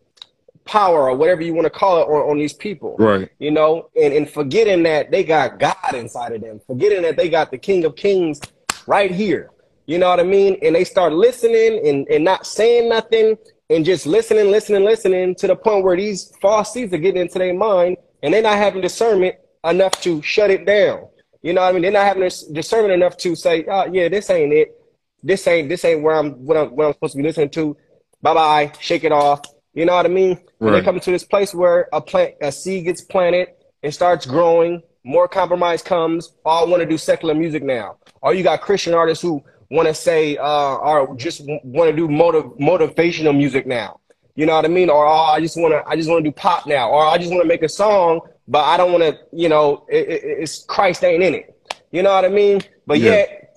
[0.69, 2.95] power or whatever you want to call it on, on these people.
[2.99, 3.29] Right.
[3.39, 7.29] You know, and, and forgetting that they got God inside of them, forgetting that they
[7.29, 8.41] got the King of Kings
[8.87, 9.51] right here.
[9.87, 10.59] You know what I mean?
[10.63, 13.37] And they start listening and, and not saying nothing
[13.71, 17.39] and just listening, listening, listening to the point where these false seeds are getting into
[17.39, 21.09] their mind and they're not having discernment enough to shut it down.
[21.43, 21.83] You know what I mean?
[21.83, 24.75] They're not having discernment enough to say, oh, yeah, this ain't it.
[25.23, 27.77] This ain't this ain't where I'm what I'm what I'm supposed to be listening to.
[28.23, 29.41] Bye bye, shake it off.
[29.75, 30.41] You know what I mean?
[30.59, 30.73] Right.
[30.73, 33.49] they come to this place where a plant, a seed gets planted
[33.83, 34.83] and starts growing.
[35.05, 36.35] More compromise comes.
[36.45, 37.97] All want to do secular music now.
[38.21, 42.09] Or you got Christian artists who want to say uh, or just want to do
[42.09, 44.01] motiv- motivational music now.
[44.35, 44.89] You know what I mean?
[44.91, 46.91] Or oh, I just want to I just want to do pop now.
[46.91, 49.19] Or I just want to make a song, but I don't want to.
[49.33, 51.55] You know, it, it, it's Christ ain't in it.
[51.91, 52.61] You know what I mean?
[52.87, 53.11] But yeah.
[53.11, 53.48] yet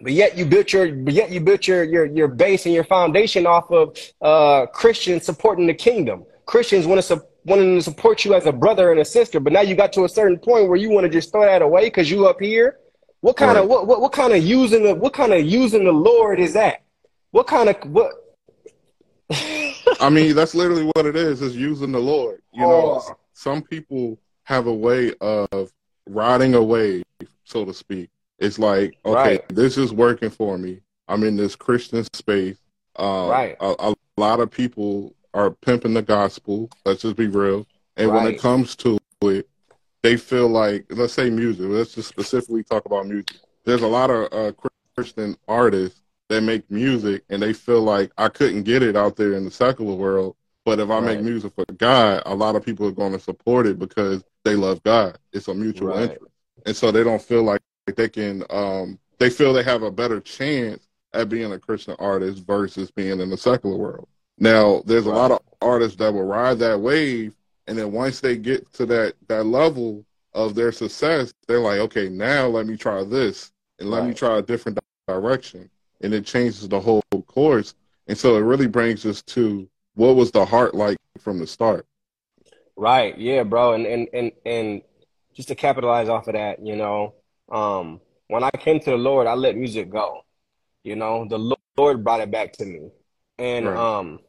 [0.00, 2.84] but yet you built your but yet you built your your your base and your
[2.84, 6.24] foundation off of uh Christians supporting the kingdom.
[6.44, 9.52] Christians want to su- wanting to support you as a brother and a sister, but
[9.52, 11.84] now you got to a certain point where you want to just throw that away
[11.84, 12.78] because you up here.
[13.20, 13.62] What kind right.
[13.62, 16.52] of what, what what kind of using the what kind of using the Lord is
[16.52, 16.82] that?
[17.30, 18.12] What kind of what?
[20.00, 21.42] I mean, that's literally what it is.
[21.42, 22.42] Is using the Lord.
[22.52, 23.16] You know, oh.
[23.32, 25.72] some people have a way of
[26.06, 27.04] riding a wave,
[27.44, 28.10] so to speak.
[28.38, 29.48] It's like, okay, Right.
[29.48, 30.80] this is working for me.
[31.08, 32.58] I'm in this Christian space.
[32.96, 33.56] Um, Right.
[33.60, 36.70] A, a lot of people are pimping the gospel.
[36.84, 37.66] Let's just be real.
[37.96, 39.48] And when it comes to it,
[40.02, 41.66] they feel like, let's say music.
[41.68, 43.36] Let's just specifically talk about music.
[43.64, 44.52] There's a lot of uh,
[44.94, 49.32] Christian artists that make music, and they feel like I couldn't get it out there
[49.34, 50.36] in the secular world.
[50.64, 53.66] But if I make music for God, a lot of people are going to support
[53.66, 55.16] it because they love God.
[55.32, 56.10] It's a mutual Right.
[56.10, 56.32] interest,
[56.66, 57.60] and so they don't feel like
[57.94, 58.42] they can.
[58.50, 63.20] Um, they feel they have a better chance at being a Christian artist versus being
[63.20, 64.08] in the secular world.
[64.38, 67.34] Now, there's a lot of artists that will ride that wave,
[67.66, 72.08] and then once they get to that that level of their success, they're like, okay,
[72.08, 75.70] now let me try this, and let me try a different direction,
[76.02, 77.74] and it changes the whole course.
[78.08, 81.86] And so it really brings us to what was the heart like from the start.
[82.76, 83.16] Right.
[83.16, 83.72] Yeah, bro.
[83.72, 84.82] And and and and
[85.34, 87.14] just to capitalize off of that, you know,
[87.50, 90.22] um, when I came to the Lord, I let music go.
[90.84, 92.90] You know, the Lord brought it back to me.
[93.38, 93.76] And Right.
[93.76, 94.20] um,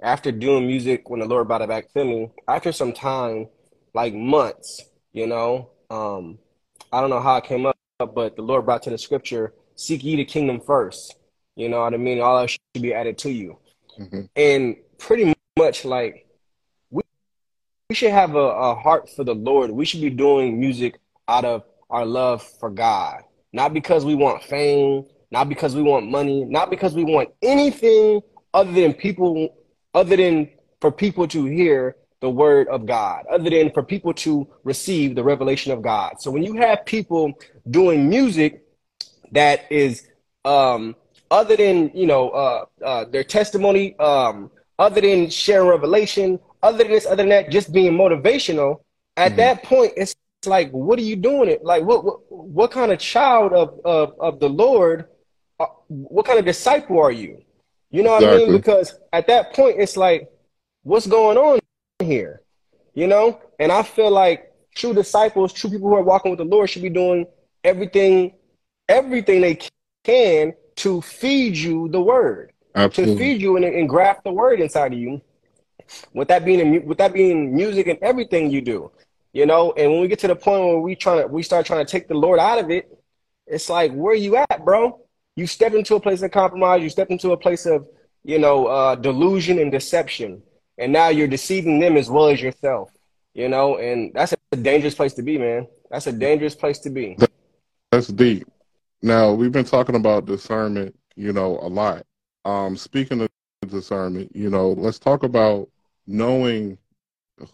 [0.00, 3.48] after doing music, when the Lord brought it back to me, after some time,
[3.94, 4.80] like months,
[5.12, 6.38] you know, um,
[6.92, 10.04] I don't know how it came up, but the Lord brought to the scripture, seek
[10.04, 11.16] ye the kingdom first.
[11.56, 12.20] You know what I mean?
[12.20, 13.58] All else should be added to you.
[13.96, 16.26] hmm And pretty much like
[16.90, 17.02] we
[17.88, 19.70] we should have a, a heart for the Lord.
[19.70, 23.22] We should be doing music out of our love for God.
[23.52, 28.20] Not because we want fame, not because we want money, not because we want anything
[28.54, 29.54] other than people
[29.94, 30.48] other than
[30.80, 35.24] for people to hear the word of God, other than for people to receive the
[35.24, 36.20] revelation of God.
[36.20, 37.32] So when you have people
[37.70, 38.62] doing music
[39.32, 40.06] that is
[40.44, 40.96] um
[41.30, 46.88] other than you know uh uh their testimony um other than sharing revelation other than
[46.88, 48.80] this other than that just being motivational
[49.16, 49.36] at Mhm.
[49.36, 50.14] that point it's
[50.46, 51.48] like what are you doing?
[51.48, 55.06] It like what what, what kind of child of of, of the lord
[55.60, 57.42] uh, what kind of disciple are you?
[57.90, 58.52] You know what i mean?
[58.52, 60.28] Because at that point it's like
[60.82, 61.58] what's going on
[62.00, 62.42] here?
[62.94, 63.40] You know?
[63.58, 66.82] And i feel like true disciples true people who are walking with the lord should
[66.82, 67.26] be doing
[67.64, 68.32] everything
[68.88, 69.58] everything they
[70.04, 72.52] can to feed you the word,
[72.94, 75.20] to feed you and, and graft the word inside of you.
[76.12, 78.90] With that being with that being music and everything you do,
[79.32, 79.72] you know.
[79.72, 81.90] And when we get to the point where we trying to we start trying to
[81.90, 82.90] take the Lord out of it,
[83.46, 85.00] it's like where you at, bro?
[85.36, 86.82] You step into a place of compromise.
[86.82, 87.86] You step into a place of
[88.24, 90.42] you know uh, delusion and deception,
[90.78, 92.90] and now you're deceiving them as well as yourself.
[93.34, 95.66] You know, and that's a dangerous place to be, man.
[95.90, 97.16] That's a dangerous place to be.
[97.92, 98.46] That's deep.
[99.02, 102.04] Now we've been talking about discernment, you know, a lot.
[102.44, 103.28] Um, speaking of
[103.68, 105.68] discernment, you know, let's talk about
[106.06, 106.78] knowing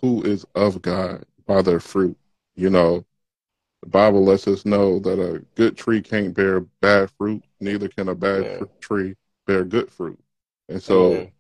[0.01, 2.17] who is of God by their fruit.
[2.55, 3.05] You know,
[3.83, 8.09] the Bible lets us know that a good tree can't bear bad fruit, neither can
[8.09, 8.59] a bad Yeah.
[8.59, 9.15] fr- tree
[9.47, 10.19] bear good fruit.
[10.69, 11.33] And so, Amen.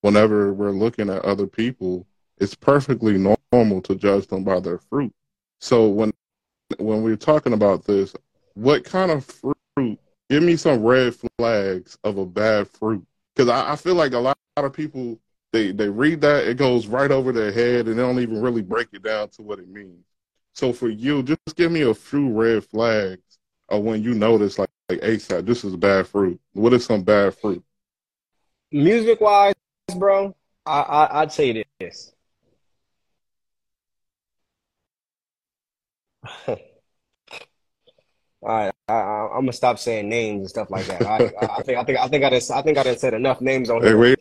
[0.00, 2.06] whenever we're looking at other people,
[2.38, 3.18] it's perfectly
[3.52, 5.12] normal to judge them by their fruit.
[5.60, 6.12] So when
[6.78, 8.14] when we're talking about this,
[8.54, 9.98] what kind of fruit?
[10.30, 14.18] Give me some red flags of a bad fruit, because I, I feel like a
[14.18, 15.18] lot, of people
[15.54, 18.62] they they read that it goes right over their head and they don't even really
[18.62, 20.04] break it down to what it means.
[20.54, 23.22] So for you, just give me a few red flags
[23.70, 26.40] of when you notice like like ASAP, this is bad fruit.
[26.54, 27.64] What is some bad fruit?
[28.72, 29.54] music wise,
[29.96, 30.34] bro,
[30.66, 32.12] I, I I'd say this.
[36.48, 36.56] All
[38.42, 41.06] right, I, I, I'm gonna stop saying names and stuff like that.
[41.06, 41.22] I,
[41.58, 43.70] I think I think I think I just I think I done said enough names
[43.70, 43.94] on Hey, here.
[43.94, 44.16] we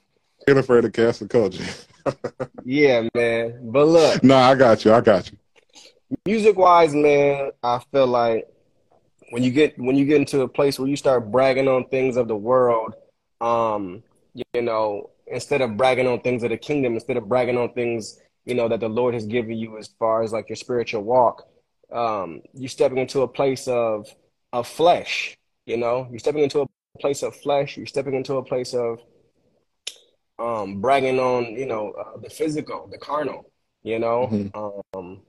[0.47, 1.65] ain't afraid to cast the culture.
[2.65, 3.59] Yeah, man.
[3.71, 4.93] But look, no, I got you.
[4.93, 5.37] I got you.
[6.25, 8.47] music wise, man, I feel like
[9.31, 12.17] when you get when you get into a place where you start bragging on things
[12.17, 12.95] of the world,
[13.41, 14.03] um,
[14.33, 18.19] you know, instead of bragging on things of the kingdom, instead of bragging on things,
[18.45, 21.47] you know, that the Lord has given you as far as like your spiritual walk,
[21.91, 24.07] um, you stepping into a place of
[24.53, 26.67] of flesh, you know, you're stepping into a
[26.99, 28.99] place of flesh, you're stepping into a place of
[30.39, 33.51] um bragging on, you know, uh, the physical, the carnal,
[33.83, 34.29] you know.
[34.31, 34.51] Mhm.
[34.95, 35.21] Um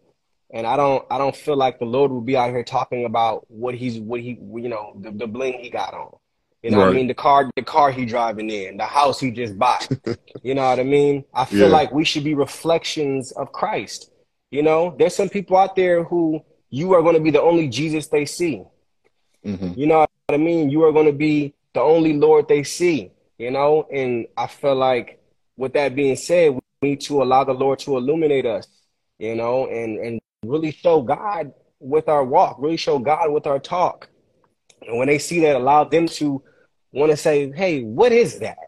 [0.53, 3.45] and I don't I don't feel like the Lord will be out here talking about
[3.51, 6.17] what he's what he you know the, the bling he got on.
[6.63, 7.09] You know what I mean?
[7.09, 9.89] The car the car he driving in, the house he just bought.
[10.43, 11.25] You know what I mean?
[11.33, 11.73] I feel Yeah.
[11.73, 14.11] like we should be reflections of Christ.
[14.51, 17.67] You know, there's some people out there who you are going to be the only
[17.69, 18.63] Jesus they see.
[19.43, 20.71] hmm You know what I mean?
[20.71, 23.87] You are going to be the only Lord they see, you know?
[23.93, 25.21] And I feel like
[25.57, 28.67] with that being said, we need to allow the Lord to illuminate us,
[29.19, 33.59] you know, and, and really show God with our walk, really show God with our
[33.59, 34.09] talk.
[34.87, 36.43] And when they see that, allow them to
[36.93, 38.59] want to say, "Hey, what is that?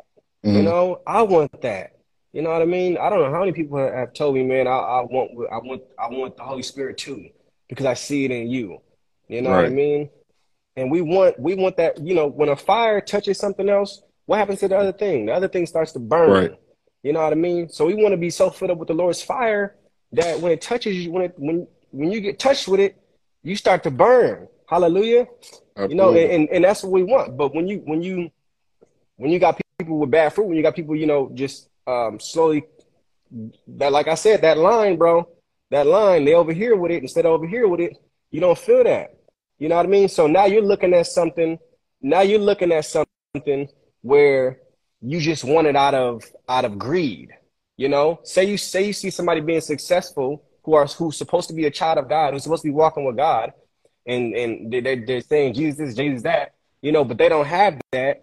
[0.44, 0.54] Mhm.
[0.56, 1.92] You know, I want that."
[2.32, 2.98] You know what I mean?
[2.98, 5.82] I don't know how many people have told me, "Man, I, I want, I want,
[5.98, 7.28] I want the Holy Spirit too,
[7.68, 8.80] because I see it in you."
[9.28, 10.10] You know what I mean?
[10.76, 11.98] And we want, we want that.
[12.00, 15.26] You know, when a fire touches something else, what happens to the other thing?
[15.26, 16.30] The other thing starts to burn.
[16.30, 16.60] Right.
[17.02, 17.68] You know what I mean?
[17.68, 19.76] So we want to be so filled up with the Lord's fire
[20.12, 22.96] that when it touches you, when it when when you get touched with it,
[23.42, 24.48] you start to burn.
[24.68, 25.28] Hallelujah.
[25.78, 26.34] You know, Absolutely.
[26.34, 27.36] and, and that's what we want.
[27.36, 28.30] But when you when you
[29.16, 32.18] when you got people with bad fruit, when you got people, you know, just um
[32.18, 32.64] slowly
[33.68, 35.28] that like I said, that line, bro,
[35.70, 37.96] that line, they over here with it instead of over here with it,
[38.30, 39.16] you don't feel that.
[39.58, 40.08] You know what I mean?
[40.08, 41.58] So now you're looking at something,
[42.02, 43.68] now you're looking at something
[44.06, 44.58] where
[45.00, 47.30] you just want it out of out of greed.
[47.76, 51.54] You know, say you say you see somebody being successful who are who's supposed to
[51.54, 53.52] be a child of God, who's supposed to be walking with God,
[54.06, 57.46] and and they, they- they're saying Jesus this, Jesus that, you know, but they don't
[57.46, 58.22] have that.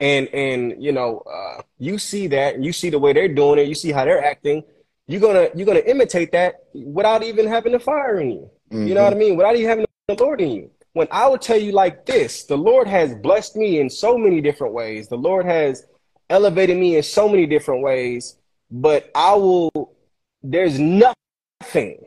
[0.00, 3.58] And and you know, uh, you see that, and you see the way they're doing
[3.60, 4.62] it, you see how they're acting.
[5.06, 8.50] You're gonna you're gonna imitate that without even having the fire in you.
[8.88, 9.36] You know what I mean?
[9.36, 10.70] Without even having the Lord in you.
[10.98, 14.40] When I would tell you like this, the Lord has blessed me in so many
[14.40, 15.06] different ways.
[15.06, 15.86] The Lord has
[16.28, 18.36] elevated me in so many different ways,
[18.68, 19.94] but I will,
[20.42, 22.00] there's nothing,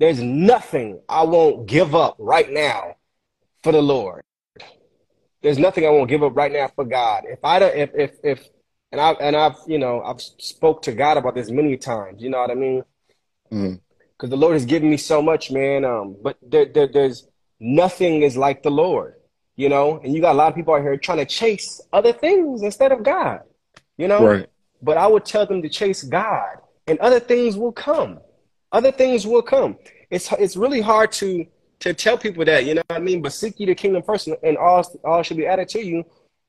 [0.00, 2.96] there's nothing I won't give up right now
[3.62, 4.22] for the Lord.
[5.42, 7.22] There's nothing I won't give up right now for God.
[7.28, 8.48] If I don't, if, if, if,
[8.90, 12.28] and I, and I've, you know, I've spoke to God about this many times, you
[12.28, 12.82] know what I mean?
[13.52, 13.80] Mhm.
[14.16, 15.84] because the Lord has given me so much, man.
[15.84, 17.28] Um, but there, there, there's
[17.62, 19.14] nothing is like the Lord,
[19.56, 20.00] you know.
[20.02, 22.92] And you got a lot of people out here trying to chase other things instead
[22.92, 23.40] of God,
[23.96, 24.26] you know.
[24.26, 24.46] Right.
[24.82, 26.56] But I would tell them to chase God,
[26.88, 28.18] and other things will come.
[28.72, 29.78] Other things will come.
[30.10, 31.46] It's it's really hard to
[31.80, 33.22] to tell people that, you know what I mean.
[33.22, 36.04] But seek ye the kingdom first, and all all should be added to you.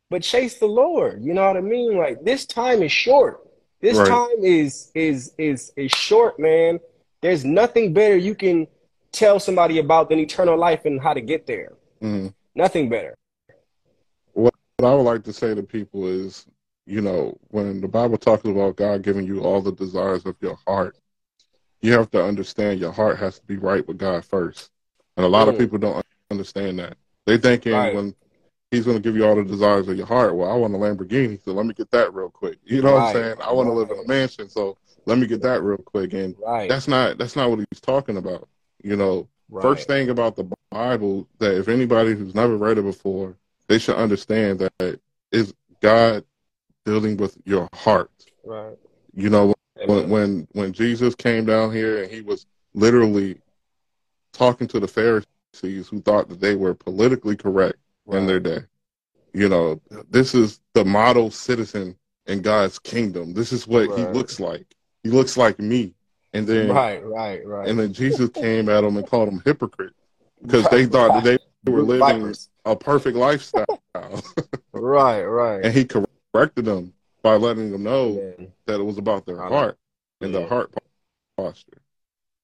[0.09, 1.97] But chase the Lord, you know what I mean.
[1.97, 3.47] Like this time is short.
[3.81, 4.07] This Right.
[4.07, 6.79] time is is is is short, man.
[7.21, 8.67] There's nothing better you can
[9.13, 11.73] tell somebody about than eternal life and how to get there.
[12.01, 12.33] Mhm.
[12.55, 13.15] Nothing better.
[14.33, 16.45] What I would like to say to people is,
[16.85, 20.57] you know, when the Bible talks about God giving you all the desires of your
[20.67, 20.97] heart,
[21.81, 24.71] you have to understand your heart has to be right with God first.
[25.15, 25.59] And a lot of Mm.
[25.59, 26.97] people don't understand that.
[27.25, 27.95] They thinking Right.
[27.95, 28.15] when
[28.71, 30.35] He's going to give you all the desires of your heart.
[30.35, 32.57] Well, I want a Lamborghini, so let me get that real quick.
[32.63, 33.37] You know what I'm saying?
[33.39, 36.13] I want to live in a mansion, so let me get that real quick.
[36.13, 36.67] And Right.
[36.67, 38.49] that's not that's not what He's talking about.
[38.83, 39.61] You know, right.
[39.61, 43.35] First thing about the Bible that if anybody who's never read it before,
[43.67, 44.99] they should understand that
[45.31, 46.23] is God
[46.85, 48.11] dealing with your heart.
[48.43, 48.77] Right.
[49.13, 49.53] You know,
[49.85, 53.39] when when when Jesus came down here and he was literally
[54.33, 57.77] talking to the Pharisees who thought that they were politically correct
[58.11, 58.59] in their day.
[59.33, 61.95] You know, this is the model citizen
[62.27, 63.33] in God's kingdom.
[63.33, 64.65] This is what he looks like.
[65.03, 65.93] He looks like me.
[66.33, 67.03] And then Right.
[67.05, 67.45] Right.
[67.45, 67.67] Right.
[67.67, 69.93] and then Jesus came at them and called them hypocrite
[70.41, 72.49] because they thought that they were living Vipers.
[72.65, 73.65] a perfect lifestyle.
[74.75, 75.21] Right.
[75.21, 75.63] Right.
[75.63, 78.51] and he corrected them by letting them know Amen.
[78.65, 79.77] that it was about their heart
[80.19, 80.73] and their heart
[81.37, 81.77] posture.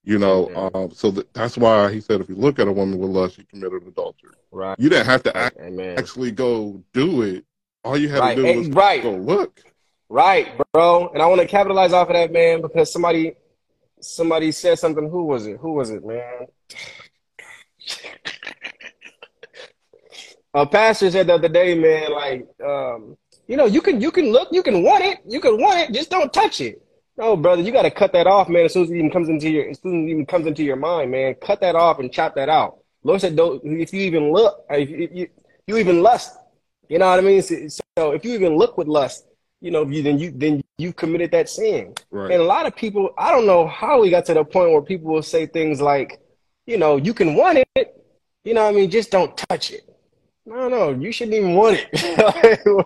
[0.04, 0.72] You know, Amen.
[0.76, 3.38] um, so that, that's why he said if you look at a woman with lust,
[3.40, 4.32] you committed adultery.
[4.52, 4.80] Right.
[4.80, 7.46] You didn't have to act, actually go do it.
[7.84, 8.36] All you had Right.
[8.38, 9.02] to do was right.
[9.02, 9.62] go look.
[10.08, 11.10] Right, bro.
[11.10, 13.34] And I want to capitalize off of that, man, because somebody
[14.02, 15.10] somebody said something.
[15.10, 15.58] Who was it?
[15.58, 16.48] Who was it, man?
[20.54, 24.32] A pastor said the other day, man, like, um, you know, you can you can
[24.32, 26.82] look, you can want it, you can want it, just don't touch it.
[27.18, 28.66] No, brother, you got to cut that off, man.
[28.66, 30.64] As soon as it even comes into your, as soon as it even comes into
[30.64, 32.80] your mind, man, cut that off and chop that out.
[33.04, 35.28] Lord said, don't, if you even look, if you, if you,
[35.68, 36.38] you even lust,
[36.88, 37.42] you know what I mean.
[37.42, 37.56] So,
[37.98, 39.26] so if you even look with lust,
[39.62, 41.94] you know, you then you then you committed that sin.
[42.12, 42.32] Right.
[42.32, 44.82] And a lot of people, I don't know how we got to the point where
[44.82, 46.20] people will say things like,
[46.66, 48.04] you know, you can want it,
[48.44, 49.82] you know what I mean, just don't touch it.
[50.46, 52.86] No, no, you shouldn't even want it.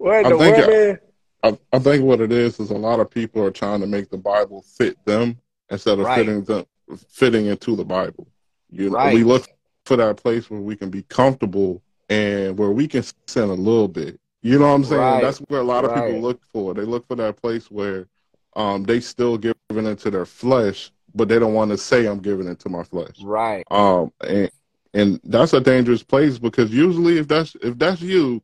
[0.00, 0.98] In I the think world?
[1.42, 4.10] I, I think what it is is a lot of people are trying to make
[4.10, 5.38] the Bible fit them
[5.70, 6.16] instead of Right.
[6.16, 6.64] fitting them
[7.08, 8.26] fitting into the Bible.
[8.70, 9.14] You know, Right.
[9.14, 9.46] we look
[9.84, 13.88] for that place where we can be comfortable and where we can sin a little
[13.88, 14.18] bit.
[14.48, 15.00] You know what I'm saying?
[15.00, 15.22] Right.
[15.22, 16.72] That's where a lot of people look for.
[16.72, 18.08] They look for that place where
[18.56, 22.48] um, they still giving into their flesh, but they don't want to say I'm giving
[22.48, 23.20] into my flesh.
[23.22, 24.50] Right, Um, and
[24.94, 28.42] and that's a dangerous place because usually if that's if that's you,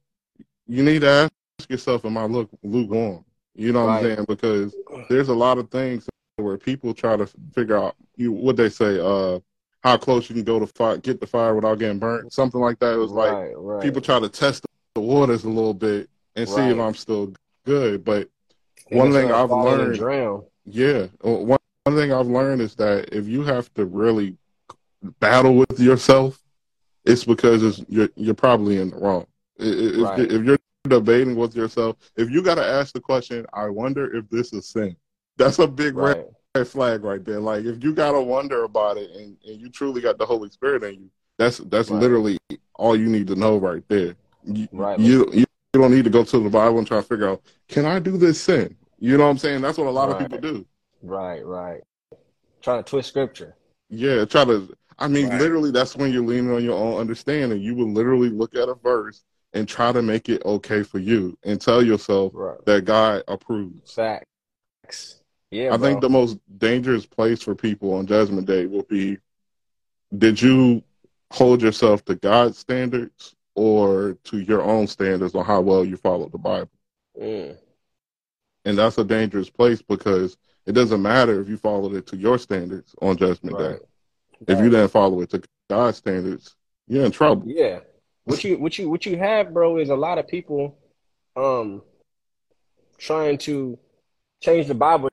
[0.67, 3.25] you need to ask yourself, am I look lukewarm?
[3.55, 4.27] You know what I'm saying?
[4.29, 4.75] Because
[5.09, 9.01] there's a lot of things where people try to figure out you what they say,
[9.01, 9.41] uh,
[9.83, 12.79] how close you can go to fire, get the fire without getting burnt, something like
[12.81, 12.93] that.
[12.93, 13.83] It was like right, right.
[13.83, 17.33] people try to test the waters a little bit and see if I'm still
[17.67, 18.05] good.
[18.05, 18.29] But
[18.91, 20.45] And one thing I've fall in and learned- drown.
[20.65, 24.39] yeah, one one thing I've learned is that if you have to really
[25.21, 26.41] battle with yourself,
[27.05, 29.27] it's because it's, you're you're probably in the wrong.
[29.59, 30.21] If, Right.
[30.21, 34.29] if you're debating with yourself, if you got to ask the question, I wonder if
[34.31, 34.97] this is sin.
[35.37, 36.27] That's a big red Right.
[36.55, 37.41] red flag right there.
[37.41, 40.85] Like if you gotta wonder about it and, and you truly got the Holy Spirit
[40.85, 42.01] in you, that's that's Right.
[42.01, 42.39] literally
[42.77, 44.15] all you need to know right there.
[44.47, 44.99] You, Right.
[44.99, 47.43] you you you don't need to go to the Bible and try to figure out,
[47.69, 48.77] can I do this sin?
[48.99, 49.61] You know what I'm saying?
[49.61, 50.65] That's what a lot of people do.
[51.03, 51.83] Right, right.
[52.63, 53.57] Trying to twist scripture.
[53.91, 55.41] Yeah, try to I mean Right.
[55.41, 57.61] literally that's when you're leaning on your own understanding.
[57.61, 61.37] You will literally look at a verse and try to make it okay for you
[61.45, 62.65] and tell yourself Right.
[62.67, 63.93] that God approves.
[63.93, 65.21] Facts.
[65.51, 69.19] Yeah, I think the most dangerous place for people on Judgment Day will be
[70.17, 70.83] did you
[71.33, 76.29] hold yourself to God's standards or to your own standards on how well you follow
[76.29, 76.71] the Bible?
[77.21, 77.57] Mm.
[78.65, 80.37] And that's a dangerous place because
[80.67, 83.79] it doesn't matter if you followed it to your standards on Judgment Right.
[83.79, 84.53] Day.
[84.53, 87.45] If you didn't follow it to God's standards, you're in trouble.
[87.47, 87.81] Yeah.
[88.25, 90.79] What you what you what you have, bro, is a lot of people
[91.37, 91.83] um
[92.99, 93.79] trying to
[94.43, 95.11] change the Bible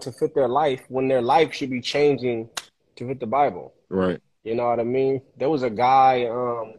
[0.00, 2.48] to fit their life when their life should be changing
[2.96, 3.74] to fit the Bible.
[3.88, 4.20] Right.
[4.42, 5.22] You know what I mean?
[5.36, 6.74] There was a guy um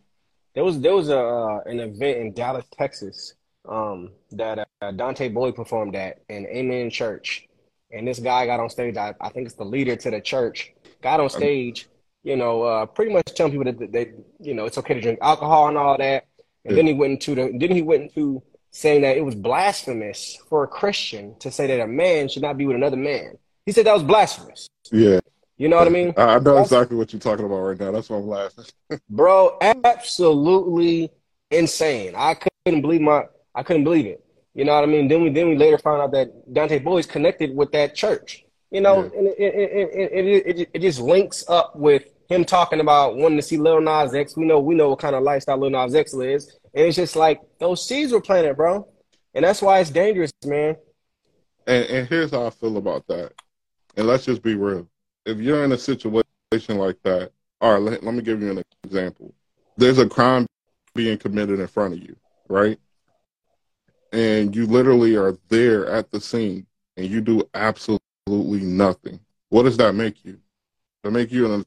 [0.56, 3.34] there was there was a uh, an event in Dallas, Texas
[3.68, 7.47] um that uh, Dante Bowe performed at in Amen Church.
[7.91, 10.74] And this guy got on stage, I, I think it's the leader to the church,
[11.01, 11.88] got on stage,
[12.24, 15.20] you know, uh, pretty much telling people that they, you know, it's okay to drink
[15.22, 16.26] alcohol and all that.
[16.66, 16.78] And Yeah.
[16.78, 18.41] then he went into the, then he went into
[18.72, 22.58] saying that it was blasphemous for a Christian to say that a man should not
[22.58, 23.38] be with another man.
[23.66, 24.68] He said that was blasphemous.
[24.91, 25.20] Yeah.
[25.58, 26.14] You know what I mean?
[26.18, 27.91] I, know That's- exactly what you're talking about right now.
[27.91, 28.66] That's why I'm laughing.
[29.10, 31.12] Bro, absolutely
[31.51, 32.14] insane.
[32.16, 32.36] I
[32.66, 34.24] couldn't believe my I couldn't believe it.
[34.53, 35.08] You know what I mean?
[35.08, 38.43] Then we then we later found out that Dante Bowe's connected with that church.
[38.72, 39.18] You know, Yeah.
[39.18, 43.16] and it it, it, it, it, it, it just links up with him talking about
[43.16, 44.36] wanting to see Lil Nas X.
[44.36, 46.58] We know we know what kind of lifestyle Lil Nas X lives.
[46.74, 48.88] And it's just like those seeds were planted, bro.
[49.34, 50.76] And that's why it's dangerous, man.
[51.68, 53.32] And, and here's how I feel about that.
[53.95, 54.88] And let's just be real.
[55.26, 56.23] If you're in a situation
[56.78, 59.34] like that, all right, let, let me give you an example.
[59.78, 60.45] There's a crime
[60.93, 62.15] being committed in front of you,
[62.47, 62.80] right?
[64.11, 66.65] And you literally are there at the scene
[66.95, 67.99] and you do absolutely
[68.61, 69.19] nothing.
[69.49, 70.39] What does that make you?
[71.03, 71.65] That make you an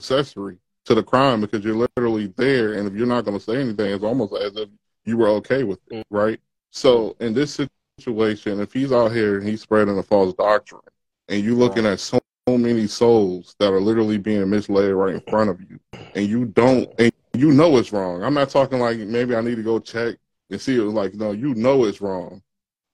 [0.00, 2.74] accessory to the crime because you're literally there.
[2.74, 4.68] And if you're not going to say anything, it's almost as if
[5.04, 6.16] you were okay with it, mm-hmm.
[6.16, 6.40] right?
[6.70, 7.60] So in this
[7.98, 10.80] situation, if he's out here and he's spreading a false doctrine,
[11.28, 15.50] and you looking at so many souls that are literally being misled right in front
[15.50, 15.78] of you,
[16.14, 18.22] and you don't, and you know it's wrong.
[18.22, 20.16] I'm not talking like maybe I need to go check
[20.50, 20.82] and see it.
[20.82, 22.42] Like no, you know it's wrong.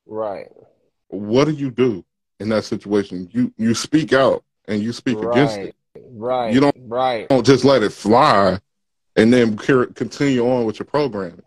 [0.06, 0.48] Right.
[1.08, 2.04] What do you do
[2.40, 3.28] in that situation?
[3.32, 5.66] You you speak out and you speak against Right.
[5.68, 5.74] it.
[6.10, 6.54] Right.
[6.54, 7.28] You don't- right.
[7.28, 8.58] Don't just let it fly,
[9.16, 11.42] and then continue on with your programming.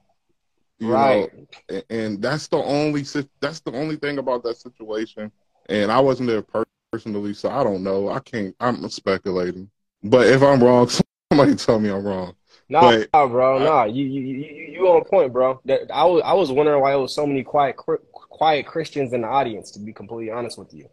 [0.79, 1.31] You know, Right.
[1.69, 3.03] and- and that's the only
[3.39, 5.31] that's the only thing about that situation.
[5.69, 8.09] And I wasn't there per- personally, so I don't know.
[8.09, 8.55] I can't.
[8.59, 9.69] I'm speculating.
[10.03, 10.89] But if I'm wrong,
[11.31, 12.35] somebody tell me I'm wrong.
[12.69, 13.83] Nah, But- no, bro, nah.
[13.85, 15.59] You, you, you, you on point, bro.
[15.65, 19.21] That I was, I was wondering why there was so many quiet, quiet Christians in
[19.21, 19.71] the audience.
[19.71, 20.87] To be completely honest with you.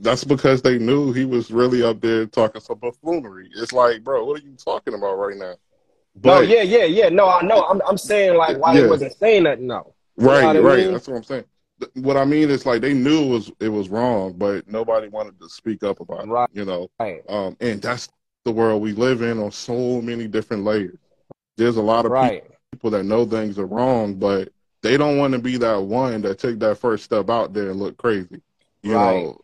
[0.00, 3.48] That's because they knew he was really up there talking some buffoonery.
[3.56, 5.54] It's like, bro, what are you talking about right now?
[6.22, 7.08] no, yeah, yeah, yeah.
[7.08, 7.62] No, I know.
[7.64, 8.82] I'm, I'm saying like why Yeah.
[8.82, 9.60] they wasn't saying that.
[9.60, 9.94] No.
[10.16, 10.78] Right, what I right.
[10.78, 10.92] mean?
[10.92, 11.44] That's what I'm saying.
[11.94, 15.38] What I mean is like they knew it was it was wrong, but nobody wanted
[15.40, 16.28] to speak up about it.
[16.28, 16.48] Right.
[16.52, 17.22] You know, Right.
[17.28, 18.08] um, and that's
[18.44, 20.98] the world we live in on so many different layers.
[21.56, 22.44] There's a lot of Right.
[22.72, 24.48] people that know things are wrong, but
[24.82, 27.78] they don't want to be that one that take that first step out there and
[27.78, 28.40] look crazy.
[28.82, 29.24] You Right.
[29.24, 29.40] know,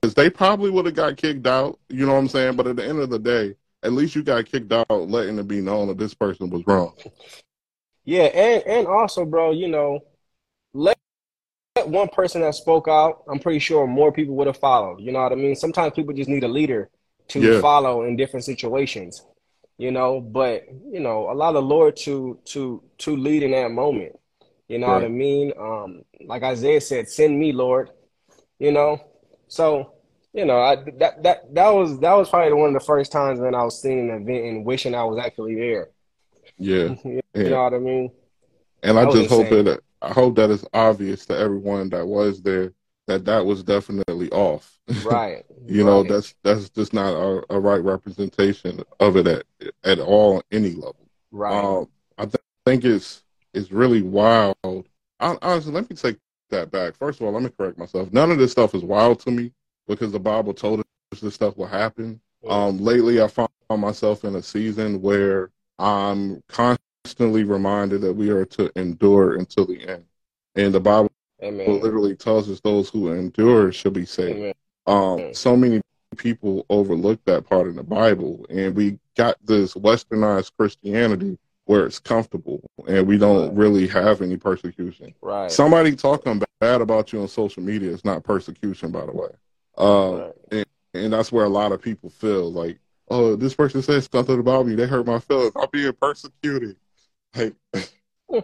[0.00, 1.78] because they probably would have got kicked out.
[1.88, 2.56] You know what I'm saying?
[2.56, 5.48] But at the end of the day, at least you got kicked out, letting it
[5.48, 6.94] be known that this person was wrong.
[8.04, 10.00] Yeah, and and also, bro, you know,
[10.74, 10.98] let,
[11.76, 13.24] let one person that spoke out.
[13.28, 15.00] I'm pretty sure more people would have followed.
[15.00, 15.56] You know what I mean?
[15.56, 16.88] Sometimes people just need a leader
[17.28, 17.60] to Yeah.
[17.60, 19.24] follow in different situations.
[19.76, 24.16] You know, but you know, allow the Lord to to to lead in that moment.
[24.68, 25.52] You know what I mean?
[25.58, 27.90] Um, like Isaiah said, "Send me, Lord."
[28.60, 29.00] You know,
[29.48, 29.94] so
[30.32, 33.40] you know, I that that that was that was probably one of the first times
[33.40, 35.90] when I was seeing an event and wishing I was actually there.
[36.58, 36.94] Yeah.
[37.04, 38.12] You know what I mean?
[38.84, 42.42] And I That just hope that I hope that it's obvious to everyone that was
[42.42, 42.72] there
[43.06, 44.78] that that was definitely off.
[45.04, 45.44] Right.
[45.66, 45.90] you right.
[45.90, 49.44] know, that's that's just not a, a, right representation of it at
[49.82, 51.08] at all, any level.
[51.30, 51.64] Right.
[51.64, 51.88] Um,
[52.18, 54.88] I th- think it's it's really wild.
[55.20, 56.18] I, honestly, let me take
[56.50, 56.94] that back.
[56.94, 58.12] First of all, let me correct myself.
[58.12, 59.52] None of this stuff is wild to me
[59.86, 62.20] because the Bible told us this stuff will happen.
[62.48, 66.83] Um, lately, I found myself in a season where I'm constantly
[67.20, 70.04] reminded that we are to endure until the end,
[70.54, 71.10] and the Bible
[71.42, 71.80] Amen.
[71.80, 74.56] literally tells us those who endure shall be saved.
[74.86, 75.80] Um, so many
[76.16, 81.98] people overlook that part in the Bible, and we got this westernized Christianity where it's
[81.98, 83.56] comfortable, and we don't Right.
[83.56, 85.14] really have any persecution.
[85.22, 85.50] Right.
[85.50, 89.30] Somebody talking bad about you on social media is not persecution, by the way.
[89.76, 90.32] Uh, Right.
[90.52, 92.78] and, and that's where a lot of people feel like,
[93.10, 94.74] oh, this person says something about me.
[94.74, 95.52] They hurt my feelings.
[95.56, 96.76] I'm being persecuted.
[97.34, 97.54] Like,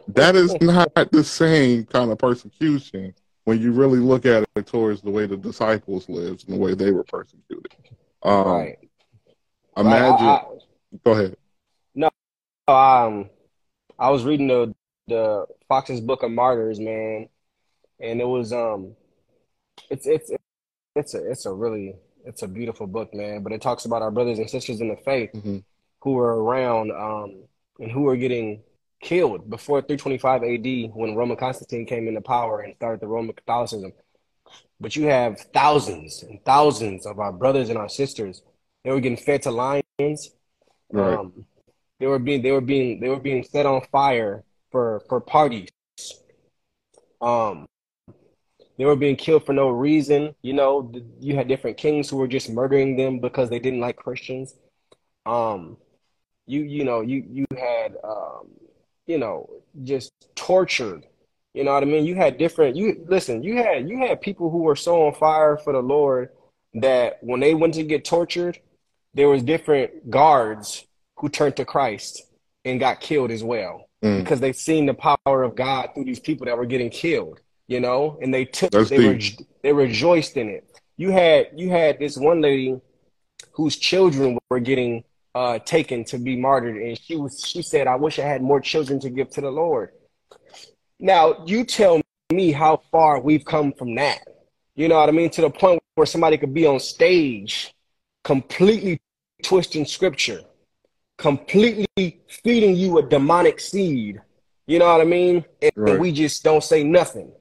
[0.08, 3.14] that is not the same kind of persecution
[3.44, 6.74] when you really look at it towards the way the disciples lived and the way
[6.74, 7.72] they were persecuted.
[8.22, 8.78] Um, right.
[9.76, 10.26] Imagine.
[10.26, 10.42] Right,
[11.04, 11.36] go ahead.
[11.94, 12.10] No,
[12.68, 13.30] um,
[13.98, 14.74] I was reading the
[15.08, 17.28] the Fox's Book of Martyrs, man,
[18.00, 18.94] and it was um,
[19.90, 20.30] it's it's
[20.94, 23.42] it's a it's a really it's a beautiful book, man.
[23.42, 25.58] But it talks about our brothers and sisters in the faith hmm
[26.02, 27.44] who were around um
[27.78, 28.62] and who were getting
[29.00, 33.92] killed before 325 AD when Roman Constantine came into power and started the Roman Catholicism.
[34.80, 38.42] But you have thousands and thousands of our brothers and our sisters.
[38.84, 40.30] They were getting fed to lions.
[40.92, 41.18] Right.
[41.18, 41.44] Um,
[41.98, 44.42] they were being they were being they were being set on fire
[44.72, 45.68] for for parties.
[47.20, 47.66] Um,
[48.78, 50.34] they were being killed for no reason.
[50.40, 50.90] You know,
[51.20, 54.54] you had different kings who were just murdering them because they didn't like Christians.
[55.26, 55.76] Um,
[56.46, 58.48] you you know you you had um,
[59.10, 59.36] you know
[59.82, 61.02] just tortured.
[61.56, 62.04] You know what I mean?
[62.10, 62.76] You had different.
[62.76, 63.42] You listen.
[63.42, 66.28] You had you had people who were so on fire for the Lord
[66.74, 68.56] that when they went to get tortured,
[69.14, 70.86] there was different guards
[71.18, 72.22] who turned to Christ
[72.64, 74.20] and got killed as well Mm.
[74.20, 77.38] because they seen the power of God through these people that were getting killed,
[77.68, 79.38] you know, and they took That's they deep.
[79.38, 80.62] were they rejoiced in it.
[80.96, 82.80] You had you had this one lady
[83.52, 85.04] whose children were getting
[85.34, 88.60] uh taken to be martyred and she was she said I wish I had more
[88.60, 89.90] children to give to the Lord.
[90.98, 92.00] Now, you tell
[92.32, 94.20] me how far we've come from that.
[94.74, 95.30] You know what I mean?
[95.30, 97.74] To the point where somebody could be on stage
[98.22, 99.00] completely
[99.42, 100.42] twisting scripture,
[101.16, 104.20] completely feeding you a demonic seed.
[104.66, 105.44] You know what I mean?
[105.62, 105.98] And, Right.
[105.98, 107.32] we just don't say nothing.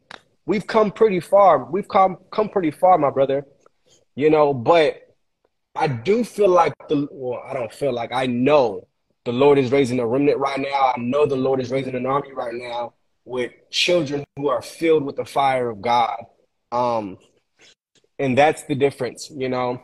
[0.46, 1.66] We've come pretty far.
[1.66, 3.46] We've come come pretty far, my brother.
[4.16, 5.09] You know, but
[5.76, 8.88] I do feel like the well, I don't feel like I know
[9.26, 10.94] the Lord is raising a remnant right now.
[10.96, 12.94] I know the Lord is raising an army right now
[13.26, 16.18] with children who are filled with the fire of God.
[16.72, 17.18] Um,
[18.18, 19.82] and that's the difference, you know.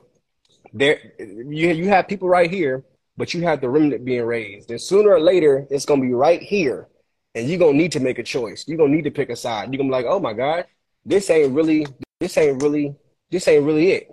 [0.73, 2.83] There you you have people right here,
[3.17, 4.71] but you have the remnant being raised.
[4.71, 6.87] And sooner or later, it's gonna be right here.
[7.35, 8.65] And you're gonna need to make a choice.
[8.67, 9.71] You're gonna need to pick a side.
[9.71, 10.65] You're gonna be like, oh my God,
[11.05, 11.85] this ain't really
[12.19, 12.95] this ain't really
[13.29, 14.09] this ain't really it.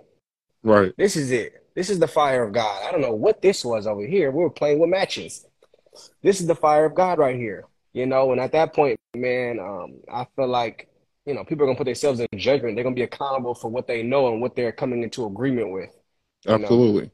[0.61, 0.93] Right.
[0.97, 1.62] This is it.
[1.75, 2.83] This is the fire of God.
[2.83, 4.31] I don't know what this was over here.
[4.31, 5.45] We were playing with matches.
[6.21, 7.65] This is the fire of God right here.
[7.93, 10.89] You know, and at that point, man, um, I feel like,
[11.25, 12.75] you know, people are gonna put themselves in judgment.
[12.75, 15.89] They're gonna be accountable for what they know and what they're coming into agreement with.
[16.45, 16.63] You know.
[16.63, 17.11] Absolutely.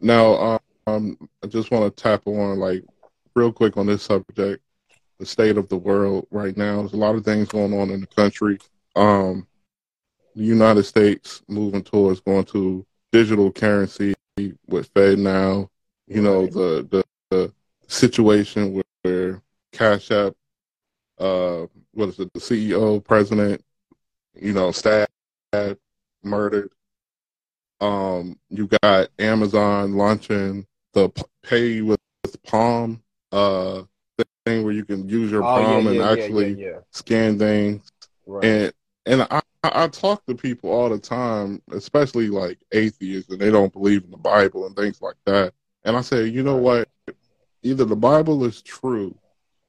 [0.00, 2.84] Now, um, I just want to tap on like
[3.34, 4.62] real quick on this subject,
[5.18, 6.80] the state of the world right now.
[6.80, 8.58] There's a lot of things going on in the country.
[8.96, 9.46] Um,
[10.34, 14.14] the United States moving towards going to digital currency
[14.66, 15.68] with FedNow.
[16.06, 16.52] You know Right.
[16.52, 17.52] the the, the
[17.86, 19.42] situation where, where
[19.72, 20.34] Cash App,
[21.18, 22.32] uh, what is it?
[22.32, 23.62] The CEO, president,
[24.40, 25.08] you know, staff
[26.22, 26.70] murdered.
[27.80, 31.10] Um, you got Amazon launching the
[31.42, 33.82] pay with, with Palm uh
[34.46, 36.78] thing where you can use your Oh, Palm and yeah, yeah, actually yeah, yeah.
[36.92, 37.92] scan things.
[38.26, 38.44] Right.
[38.44, 38.72] And
[39.08, 43.72] and I, I talk to people all the time, especially like atheists, and they don't
[43.72, 45.54] believe in the Bible and things like that.
[45.84, 46.88] And I say, you know what?
[47.62, 49.16] Either the Bible is true,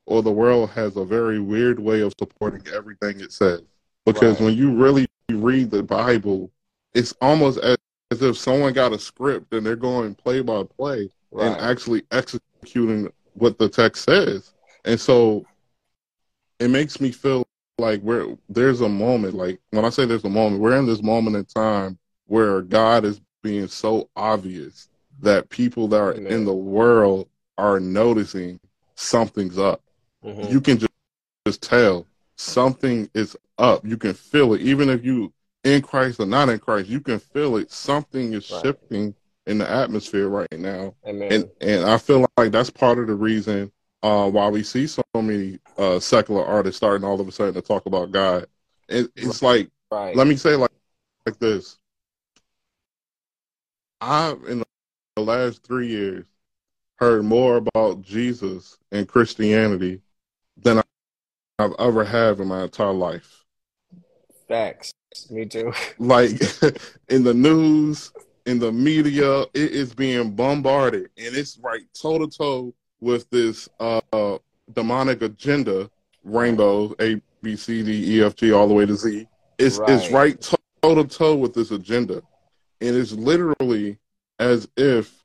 [0.05, 3.61] or the world has a very weird way of supporting everything it says.
[4.05, 4.47] Because Right.
[4.47, 6.51] when you really read the Bible,
[6.93, 7.77] it's almost as,
[8.11, 11.09] as if someone got a script and they're going play by play
[11.39, 14.51] and actually executing what the text says.
[14.83, 15.45] And so
[16.59, 17.45] it makes me feel
[17.79, 21.01] like we're there's a moment, like when I say there's a moment, we're in this
[21.01, 24.89] moment in time where God is being so obvious
[25.21, 26.31] that people that are Amen.
[26.31, 27.27] in the world
[27.57, 28.59] are noticing
[28.95, 29.81] something's up.
[30.23, 30.51] Mhm.
[30.51, 30.91] You can just,
[31.45, 32.05] just tell
[32.35, 33.85] something is up.
[33.85, 36.89] You can feel it, even if you in Christ or not in Christ.
[36.89, 37.71] You can feel it.
[37.71, 38.61] Something is Right.
[38.61, 39.15] shifting
[39.45, 41.31] in the atmosphere right now, Amen.
[41.31, 43.71] and and I feel like that's part of the reason
[44.03, 47.61] uh, why we see so many uh, secular artists starting all of a sudden to
[47.61, 48.47] talk about God.
[48.87, 50.15] It, it's like right.
[50.15, 50.71] let me say like
[51.25, 51.77] like this.
[54.01, 54.63] I've in
[55.15, 56.25] the last three years
[56.95, 60.01] heard more about Jesus and Christianity
[60.57, 60.81] than
[61.59, 63.45] I've ever had in my entire life.
[64.47, 64.93] Facts.
[65.29, 65.73] Me too.
[65.99, 66.31] Like
[67.09, 68.11] in the news,
[68.45, 73.69] in the media, it is being bombarded, and it's right toe to toe with this
[73.79, 74.37] uh,
[74.73, 75.89] demonic agenda,
[76.23, 79.27] rainbow A B C D E F G all the way to Z.
[79.57, 80.11] It's it's Right.
[80.11, 82.23] right toe to toe with this agenda,
[82.81, 83.97] and it's literally
[84.39, 85.23] as if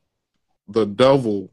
[0.67, 1.49] the devil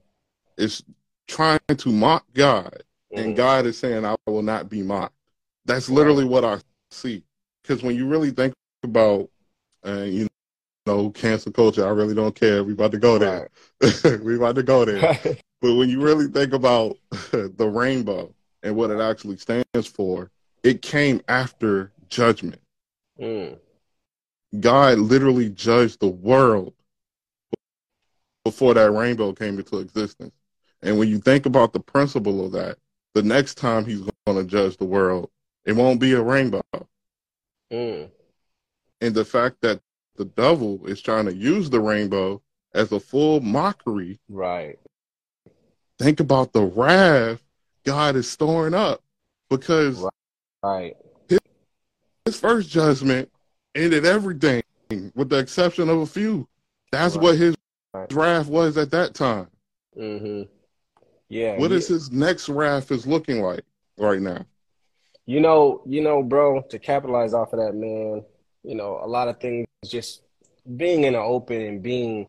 [0.57, 0.83] is
[1.29, 2.83] trying to mock God,
[3.15, 3.37] and Mhm.
[3.37, 5.15] God is saying, "I will not be mocked."
[5.65, 6.59] That's literally what I
[6.91, 7.23] see.
[7.63, 9.31] Because when you really think about,
[9.87, 10.27] uh, you
[10.87, 12.65] know, cancel culture, I really don't care.
[12.65, 13.49] We about to go there.
[14.25, 15.17] we about to go there.
[15.63, 16.99] But when you really think about
[17.31, 18.35] the rainbow
[18.65, 20.31] and what it actually stands for,
[20.65, 22.61] it came after judgment.
[23.19, 23.59] Mm.
[24.59, 26.75] God literally judged the world
[28.45, 30.35] before that rainbow came into existence.
[30.83, 32.77] And when you think about the principle of that,
[33.15, 35.31] the next time he's going to judge the world,
[35.65, 36.63] it won't be a rainbow.
[37.73, 38.11] Mm.
[39.01, 39.81] And the fact that
[40.17, 42.43] the devil is trying to use the rainbow
[42.75, 44.79] as a full mockery, Right.
[46.03, 47.41] Think about the wrath
[47.85, 49.01] God is storing up
[49.49, 50.05] because
[50.63, 50.97] Right.
[52.25, 53.31] his first judgment
[53.75, 54.63] ended everything
[55.15, 56.49] with the exception of a few.
[56.91, 57.23] That's Right.
[57.23, 57.57] what his
[57.95, 58.13] Right.
[58.13, 59.49] wrath was at that time.
[59.95, 60.43] hmm
[61.29, 61.59] Yeah.
[61.59, 63.65] What you- is his next wrath is looking like
[63.97, 64.45] right now?
[65.27, 68.25] You know, you know, bro, to capitalize off of that, man,
[68.65, 70.23] you know, a lot of things just
[70.77, 72.29] being in the open and being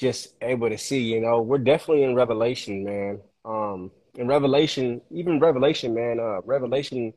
[0.00, 3.20] just able to see, you know, we're definitely in Revelation, man.
[3.44, 7.12] Um, in Revelation, even Revelation, man, uh, Revelation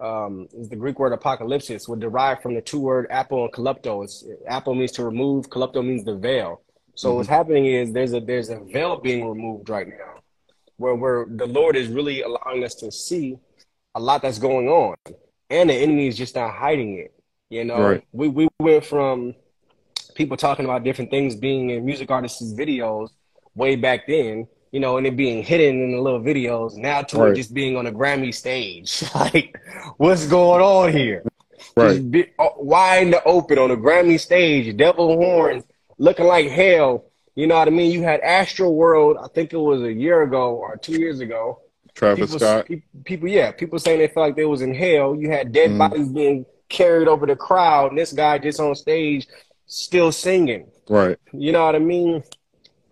[0.00, 4.04] um, is the Greek word apocalypsis, would derive from the two word apple and calypto.
[4.04, 6.62] It's, apple means to remove, calypto means the veil.
[6.94, 10.14] So what's happening is there's a there's a veil being removed right now,
[10.78, 13.38] where where the Lord is really allowing us to see
[13.94, 14.96] a lot that's going on,
[15.48, 17.12] and the enemy is just not hiding it.
[17.50, 18.04] You know, Right.
[18.10, 19.34] we we went from
[20.18, 23.10] people talking about different things being in music artists' videos
[23.54, 26.76] way back then, you know, and it being hidden in the little videos.
[26.76, 27.30] Now to Right.
[27.32, 29.04] it just being on a Grammy stage.
[29.14, 29.56] like,
[29.96, 31.22] what's going on here?
[31.76, 32.10] Right.
[32.10, 35.62] Be, uh, wide in the open on a Grammy stage, devil horns,
[35.98, 37.04] looking like hell.
[37.36, 37.92] You know what I mean?
[37.92, 41.60] You had Astroworld, I think it was a year ago or two years ago.
[41.94, 42.66] Travis People, Scott.
[42.66, 45.14] pe- people, yeah, people saying they felt like they was in hell.
[45.14, 45.78] You had dead Mhm.
[45.78, 49.26] bodies being carried over the crowd, and this guy just on stage
[49.68, 50.66] still singing.
[50.88, 51.16] Right.
[51.32, 52.24] You know what I mean?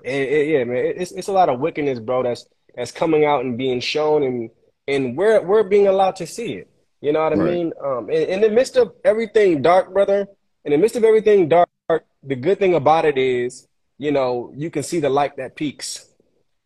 [0.05, 2.23] And, and, yeah, man, it's it's a lot of wickedness, bro.
[2.23, 2.47] That's
[2.77, 4.51] that's coming out and being shown, and
[4.87, 6.71] and we're we're being allowed to see it.
[7.01, 7.53] You know what I Right.
[7.53, 7.73] mean?
[7.85, 10.29] Um, in, in the midst of everything dark, brother,
[10.65, 11.69] in the midst of everything dark,
[12.23, 13.67] the good thing about it is,
[13.99, 16.13] you know, you can see the light that peaks.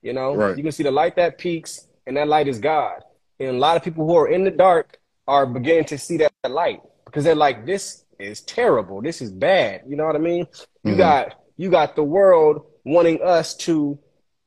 [0.02, 0.56] You know, Right.
[0.56, 3.02] you can see the light that peaks, and that light is God.
[3.38, 6.32] And a lot of people who are in the dark are beginning to see that
[6.48, 9.00] light because they're like, "This is terrible.
[9.02, 10.46] This is bad." You know what I mean?
[10.84, 10.98] You Mhm.
[10.98, 13.98] got you got the world wanting us to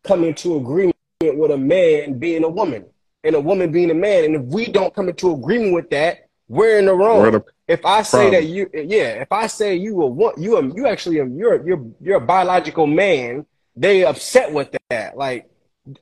[0.03, 2.85] come into agreement with a man being a woman
[3.23, 6.25] and a woman being a man, and if we don't come into agreement with that,
[6.49, 7.31] we're in the wrong.
[7.31, 8.33] The if I say problem.
[8.33, 11.65] that you, yeah, if I say you a wo- you a, you actually a, you're
[11.65, 13.45] you're you're a biological man,
[13.75, 15.15] they upset with that.
[15.15, 15.49] Like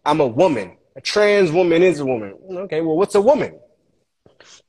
[0.05, 2.35] I'm a woman, a trans woman is a woman.
[2.51, 3.59] Okay, well, what's a woman?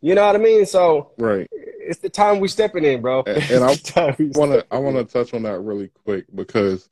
[0.03, 0.66] You know what I mean?
[0.66, 1.48] So Right.
[1.87, 3.22] It's the time we stepping in, bro.
[3.26, 5.61] And- and I It's the time we want to I want to touch on that
[5.61, 6.89] really quick because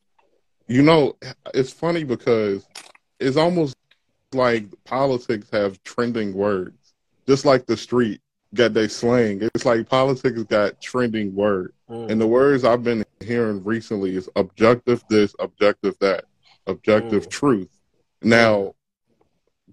[0.69, 1.17] you know
[1.55, 2.67] it's funny because
[3.19, 3.77] it's almost
[4.33, 6.95] like politics have trending words,
[7.27, 8.21] just like the street
[8.55, 9.41] got their slang.
[9.55, 12.11] It's like politics got trending words, in.
[12.11, 16.25] and the words I've been hearing recently is objective this, objective that,
[16.67, 17.31] objective Mm.
[17.31, 17.69] truth.
[18.23, 18.75] Now,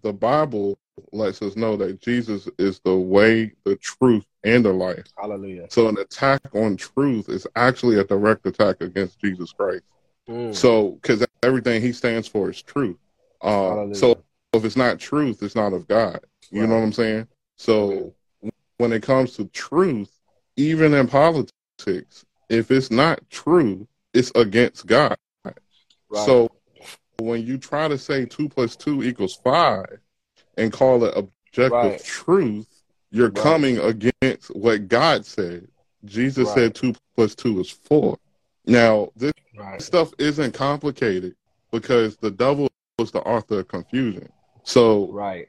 [0.01, 0.77] the Bible
[1.11, 5.05] lets us know that Jesus is the way, the truth, and the life.
[5.17, 5.67] Hallelujah.
[5.69, 9.83] So an attack on truth is actually a direct attack against Jesus Christ.
[10.29, 10.53] Mm.
[10.53, 12.97] So because everything he stands for is truth.
[13.41, 14.17] Uh, so
[14.53, 16.19] if it's not truth, it's not of God.
[16.49, 17.27] You know what I'm saying?
[17.57, 18.13] So
[18.77, 20.11] when it comes to truth,
[20.55, 25.17] even in politics, if it's not true, it's against God.
[25.43, 25.55] Right.
[26.25, 26.49] So
[27.19, 29.99] when you try to say two plus two equals five
[30.57, 32.03] and call it objective Right.
[32.03, 32.67] truth,
[33.09, 33.35] You're Right.
[33.35, 35.67] coming against what God said.
[36.03, 36.55] Jesus Right.
[36.55, 38.17] said two plus two is four.
[38.65, 39.31] Now, this
[39.79, 41.35] stuff isn't complicated
[41.71, 42.67] because the devil
[42.99, 44.27] is the author of confusion.
[44.63, 45.47] So Right.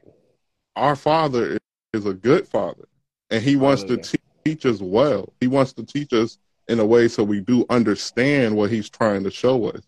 [0.77, 1.59] our father
[1.93, 2.87] is a good father
[3.31, 5.33] and he wants to te- teach us well.
[5.41, 6.39] He wants to teach us
[6.69, 9.83] in a way so we do understand what he's trying to show us.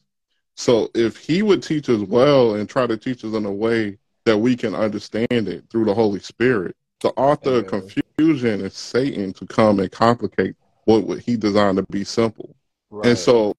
[0.57, 3.99] So if he would teach us well and try to teach us in a way
[4.31, 9.33] that we can understand it through the Holy Spirit, the author of confusion is Satan
[9.33, 10.55] to come and complicate
[10.85, 12.55] what, what he designed to be simple.
[12.91, 13.09] Right.
[13.09, 13.57] And so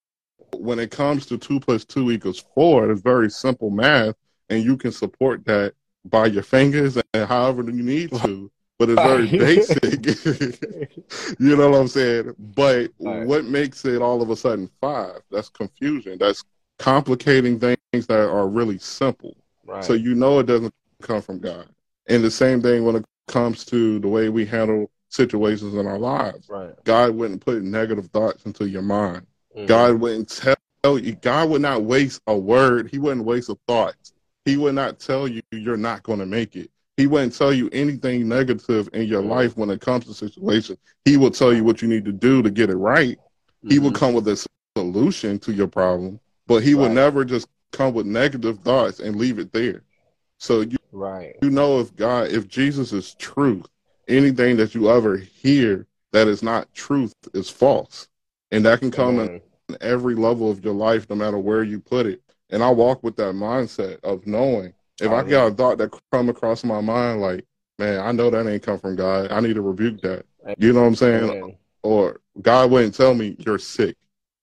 [0.56, 4.16] when it comes to two plus two equals four, it's very simple math,
[4.50, 5.74] and you can support that
[6.06, 8.50] by your fingers and however you need to.
[8.80, 10.06] But it's very basic.
[11.40, 12.34] you know what I'm saying?
[12.40, 13.28] But Right.
[13.28, 15.20] what makes it all of a sudden five?
[15.32, 16.18] That's confusion.
[16.18, 16.46] That's
[16.80, 19.36] complicating things that are really simple.
[19.66, 19.84] Right.
[19.84, 21.68] So you know it doesn't come from God.
[22.08, 26.00] And the same thing when it comes to the way we handle situations in our
[26.00, 26.50] lives.
[26.50, 26.74] right.
[26.84, 29.26] God wouldn't put negative thoughts into your mind.
[29.58, 29.68] Mhm.
[29.68, 31.16] God wouldn't tell you.
[31.22, 32.90] God would not waste a word.
[32.90, 33.96] He wouldn't waste a thought.
[34.46, 36.72] He would not tell you you're not going to make it.
[36.98, 39.30] He wouldn't tell you anything negative in your Mhm.
[39.30, 40.80] life when it comes to situations.
[41.06, 43.18] He will tell you what you need to do to get it right.
[43.68, 43.96] He will Mhm.
[43.96, 44.46] come with a
[44.76, 49.40] solution to your problem, but he will never just come with negative thoughts and leave
[49.40, 49.84] it there.
[50.38, 51.36] So you, Right.
[51.42, 53.68] you know if God, if Jesus is truth,
[54.08, 58.08] anything that you ever hear that is not truth is false.
[58.52, 59.42] And that can come in
[59.80, 62.22] every level of your life, no matter where you put it.
[62.50, 66.28] And I walk with that mindset of knowing if I got a thought that come
[66.30, 67.46] across my mind, like,
[67.80, 69.32] man, I know that ain't come from God.
[69.32, 70.26] I need to rebuke that.
[70.58, 71.24] You know what I'm saying?
[71.30, 71.58] Amen.
[71.84, 73.96] Or God wouldn't tell me you're sick.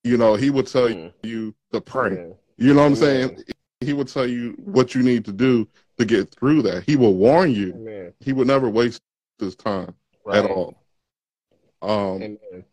[0.05, 1.13] You know, He would tell Mm.
[1.23, 2.13] you to pray.
[2.13, 2.35] Amen.
[2.59, 3.45] You know what I'm saying?
[3.81, 6.83] He would tell you what you need to do to get through that.
[6.85, 7.73] He will warn you.
[7.75, 8.13] Amen.
[8.21, 9.01] He would never waste
[9.39, 9.95] his time
[10.25, 10.45] Right.
[10.45, 10.83] at all.
[11.81, 12.65] Um, Amen.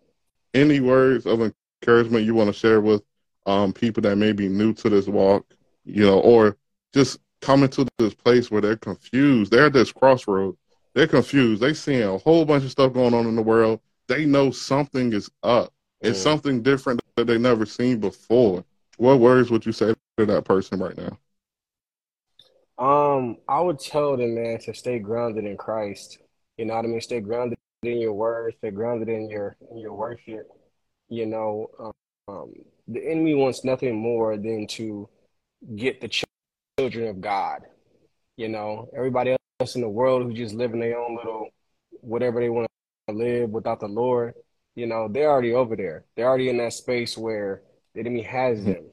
[0.56, 1.40] any words of
[1.82, 3.04] encouragement you want to share with
[3.46, 5.46] um, people that may be new to this walk,
[5.86, 6.58] you know, or
[6.92, 9.52] just coming to this place where they're confused.
[9.52, 10.58] They're at this crossroad.
[10.96, 11.62] They're confused.
[11.62, 13.80] They seeing a whole bunch of stuff going on in the world.
[14.08, 15.72] They know something is up.
[16.02, 16.24] It's Mm.
[16.24, 18.66] something different that they never seen before.
[18.98, 21.18] What words would you say to that person right now?
[22.78, 26.20] Um, I would tell them, man, to stay grounded in Christ.
[26.58, 27.02] You know what I mean?
[27.02, 30.48] Stay grounded in your word, stay grounded in your in your worship.
[31.10, 31.94] You know,
[32.28, 32.54] um,
[32.88, 35.10] the enemy wants nothing more than to
[35.76, 36.10] get the
[36.78, 37.62] children of God.
[38.38, 41.50] You know, everybody else in the world who just living their own little
[42.02, 42.68] whatever they want
[43.08, 44.34] to live without the Lord,
[44.76, 46.06] you know, they're already over there.
[46.16, 47.62] They're already in that space where
[47.96, 48.86] the enemy has them.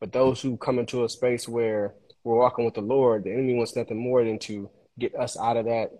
[0.00, 1.94] But those who come into a space where
[2.24, 5.56] we're walking with the Lord, the enemy wants nothing more than to get us out
[5.56, 5.90] of that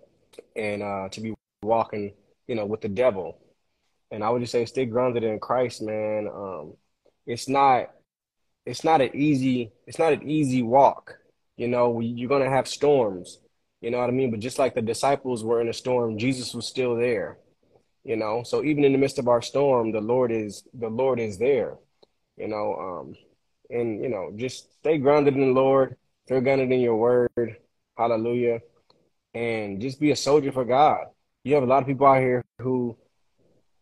[0.55, 1.33] and uh, to be
[1.63, 2.13] walking,
[2.47, 3.39] you know, with the devil.
[4.11, 6.27] And I would just say, stay grounded in Christ, man.
[6.27, 6.73] Um,
[7.25, 7.91] it's not,
[8.65, 11.15] it's not an easy, it's not an easy walk.
[11.57, 13.39] You know, you're gonna have storms.
[13.81, 14.31] You know what I mean?
[14.31, 17.37] But just like the disciples were in a storm, Jesus was still there.
[18.03, 21.19] You know, so even in the midst of our storm, the Lord is the Lord
[21.19, 21.77] is there.
[22.39, 23.15] You know, um,
[23.69, 27.57] and you know, just stay grounded in the Lord, stay grounded in your word.
[27.97, 28.61] Hallelujah.
[29.33, 31.07] And just be a soldier for God.
[31.43, 32.97] You have a lot of people out here who,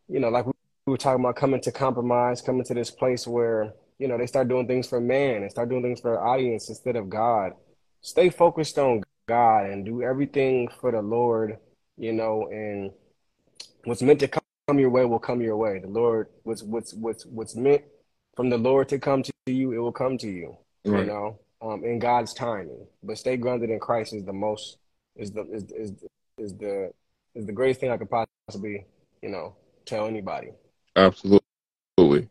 [0.10, 0.53] you know, like we
[0.86, 4.47] were talking about coming to compromise, coming to this place where, you know, they start
[4.47, 7.53] doing things for man and start doing things for audience instead of God.
[8.01, 11.58] Stay focused on God and do everything for the Lord,
[11.97, 12.91] you know, and
[13.84, 15.80] what's meant to come your way will come your way.
[15.80, 17.84] The Lord, what's what's what's what's meant
[18.38, 20.56] from the Lord to come to you, it will come to you.
[20.86, 22.86] You know, um, in God's timing.
[23.04, 24.78] But stay grounded in Christ is the most
[25.18, 25.92] is the is is
[26.38, 26.94] is the
[27.36, 28.10] is the greatest thing I could
[28.48, 28.86] possibly
[29.22, 30.52] you know tell anybody.
[30.96, 32.30] Absolutely.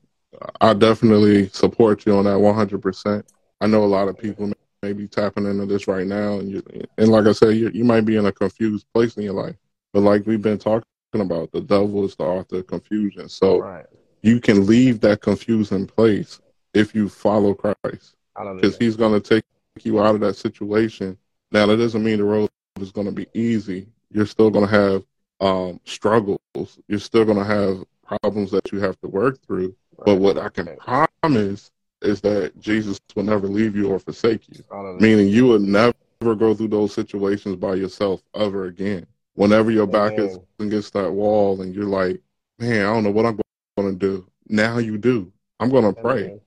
[0.60, 3.22] I definitely support you on that 100%.
[3.60, 6.38] I know a lot of people may- may be tapping into this right now.
[6.38, 6.62] And, you,
[6.98, 9.56] and like I said, you, you might be in a confused place in your life.
[9.94, 10.84] But like we've been talking
[11.14, 13.30] about, the devil is the author of confusion.
[13.30, 13.86] So right.
[14.22, 16.40] You can leave that confusing place
[16.74, 18.16] if you follow Christ
[18.54, 19.44] because he's going to take
[19.82, 21.16] you out of that situation.
[21.52, 22.50] Now, that doesn't mean the road
[22.80, 23.86] is going to be easy.
[24.10, 25.04] You're still going to have
[25.40, 26.40] um, struggles.
[26.88, 29.74] You're still going to have problems that you have to work through.
[30.04, 31.70] But what I can promise
[32.02, 35.00] is that Jesus will never leave you or forsake you, Hallelujah.
[35.00, 39.06] meaning you will never go through those situations by yourself ever again.
[39.34, 42.20] Whenever your back is against that wall and you're like,
[42.58, 43.38] man, I don't know what I'm
[43.76, 44.26] going to do.
[44.48, 45.32] Now you do.
[45.60, 46.38] I'm going to pray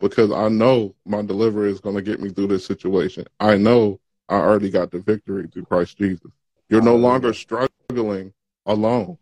[0.00, 3.26] because I know my deliverer is going to get me through this situation.
[3.40, 6.30] I know I already got the victory through Christ Jesus.
[6.68, 8.32] You're no longer struggling struggling
[8.66, 9.18] alone.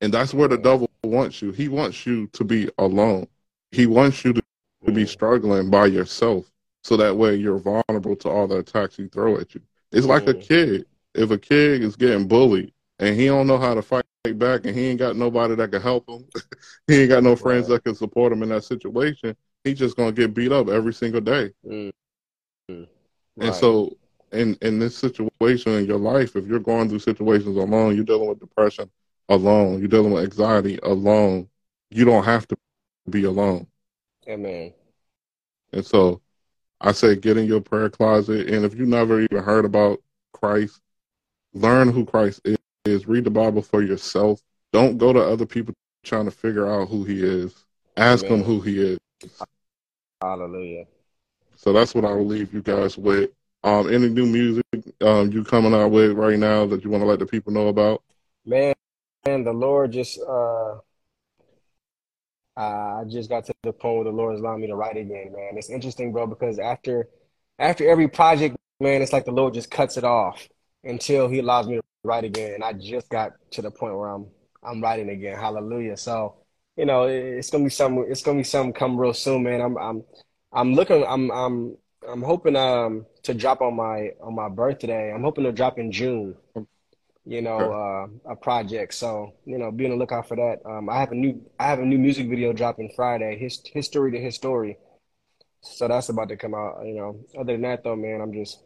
[0.00, 1.52] And that's where the devil wants you.
[1.52, 3.26] He wants you to be alone.
[3.70, 4.42] He wants you to,
[4.86, 6.50] to be struggling by yourself.
[6.82, 9.60] So that way you're vulnerable to all the attacks he throw at you.
[9.92, 10.86] It's like a kid.
[11.14, 14.76] If a kid is getting bullied and he don't know how to fight back and
[14.76, 16.24] he ain't got nobody that can help him,
[16.86, 20.12] he ain't got no friends that can support him in that situation, he's just gonna
[20.12, 21.50] get beat up every single day.
[21.66, 21.90] Mm-hmm.
[22.70, 22.88] Right.
[23.46, 23.96] And so
[24.30, 28.28] in in this situation in your life, if you're going through situations alone, you're dealing
[28.28, 28.88] with depression
[29.28, 31.48] alone, you're dealing with anxiety alone,
[31.90, 32.56] you don't have to
[33.10, 33.66] be alone.
[34.28, 34.72] Amen.
[35.72, 36.20] And so
[36.80, 40.00] I say get in your prayer closet and if you never even heard about
[40.32, 40.80] Christ,
[41.54, 43.06] learn who Christ is, is.
[43.06, 44.40] Read the Bible for yourself.
[44.72, 45.74] Don't go to other people
[46.04, 47.64] trying to figure out who he is.
[47.96, 48.40] Ask Amen.
[48.40, 48.98] him who he is.
[50.20, 50.84] Hallelujah.
[51.56, 53.30] So that's what I will leave you guys with.
[53.64, 54.64] Um, any new music
[55.00, 57.68] um, you coming out with right now that you want to let the people know
[57.68, 58.02] about?
[58.44, 58.74] Man,
[59.24, 60.78] man the Lord just uh,
[62.56, 65.32] I just got to the point where the Lord is allowing me to write again,
[65.32, 65.56] man.
[65.56, 67.08] It's interesting, bro, because after
[67.58, 70.48] after every project, man, it's like the Lord just cuts it off
[70.82, 72.54] until He allows me to write again.
[72.54, 74.26] And I just got to the point where I'm
[74.62, 75.36] I'm writing again.
[75.38, 75.96] Hallelujah.
[75.96, 76.36] So,
[76.76, 79.60] you know, it's gonna be some it's gonna be something come real soon, man.
[79.60, 80.04] I'm I'm
[80.52, 81.76] I'm looking I'm I'm
[82.08, 85.12] I'm hoping um to drop on my on my birthday.
[85.12, 86.36] I'm hoping to drop in June.
[87.24, 87.70] You know,
[88.26, 88.94] uh, a project.
[88.94, 90.58] So you know, be on the lookout for that.
[90.68, 93.38] Um, I have a new I have a new music video dropping Friday.
[93.38, 94.78] His history to his story.
[95.60, 96.84] So that's about to come out.
[96.84, 98.60] You know, other than that though, man, I'm just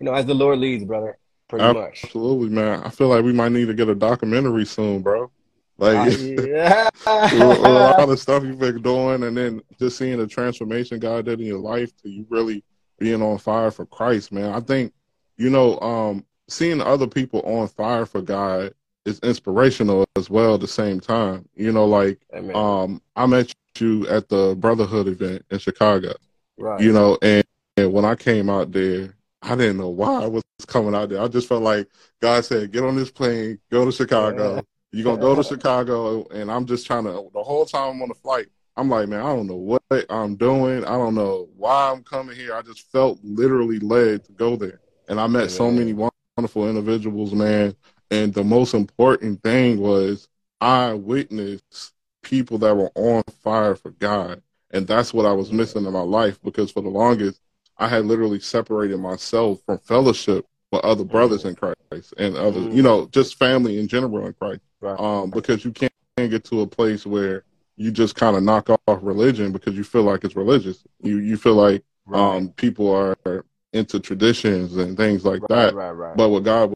[0.00, 1.16] you know as the Lord leads, brother.
[1.48, 2.04] Pretty Absolutely, much.
[2.04, 2.82] Absolutely, man.
[2.82, 5.30] I feel like we might need to get a documentary soon, bro.
[5.78, 6.88] Like uh, yeah.
[7.06, 11.40] a lot of stuff you've been doing, and then just seeing the transformation God did
[11.40, 12.64] in your life to you really
[12.98, 14.54] being on fire for Christ, man.
[14.54, 14.92] I think
[15.36, 18.72] you know, um, seeing other people on fire for God
[19.04, 20.54] is inspirational as well.
[20.54, 22.56] At the same time, you know, like Amen.
[22.56, 26.14] um, I met you at the Brotherhood event in Chicago,
[26.58, 26.80] right?
[26.80, 27.44] You know, and,
[27.76, 29.14] and when I came out there,
[29.46, 31.22] I didn't know why I was coming out there.
[31.22, 31.88] I just felt like
[32.20, 36.50] God said, "Get on this plane, go to Chicago." You're gonna go to Chicago, and
[36.50, 37.28] I'm just trying to.
[37.32, 40.36] The whole time I'm on the flight, I'm like, man, I don't know what I'm
[40.36, 40.84] doing.
[40.84, 42.54] I don't know why I'm coming here.
[42.54, 45.56] I just felt literally led to go there, and I met yeah.
[45.56, 47.76] so many wonderful individuals, man.
[48.10, 50.28] And the most important thing was
[50.60, 51.92] I witnessed
[52.22, 56.00] people that were on fire for God, and that's what I was missing in my
[56.00, 57.40] life because for the longest,
[57.78, 61.50] I had literally separated myself from fellowship with other brothers mm.
[61.50, 64.60] in Christ and other, you know, just family in general in Christ.
[64.80, 64.98] Right.
[64.98, 67.44] Um, because you can't get to a place where
[67.76, 70.82] you just kind of knock off religion because you feel like it's religious.
[71.02, 72.18] You you feel like right.
[72.18, 75.74] um, people are into traditions and things like right, that.
[75.74, 76.16] Right, right.
[76.16, 76.74] But what God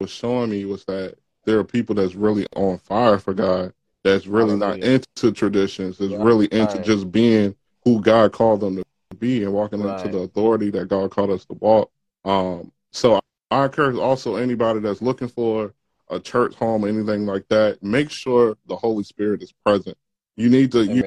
[0.00, 3.72] was showing me was that there are people that's really on fire for God,
[4.02, 8.84] that's really not into traditions, that's really into just being who God called them to
[9.14, 11.90] be and walking into the authority that God called us to walk.
[12.24, 15.74] Um, so I, I encourage also anybody that's looking for
[16.10, 19.96] a church home, anything like that, make sure the Holy Spirit is present.
[20.36, 21.02] You need to you,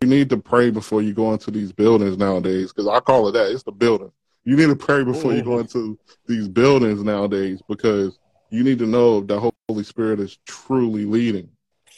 [0.00, 3.32] you need to pray before you go into these buildings nowadays because I call it
[3.32, 3.50] that.
[3.50, 4.12] It's the building.
[4.44, 8.18] You need to pray before you go into these buildings nowadays because
[8.50, 11.50] you need to know the Holy Spirit is truly leading.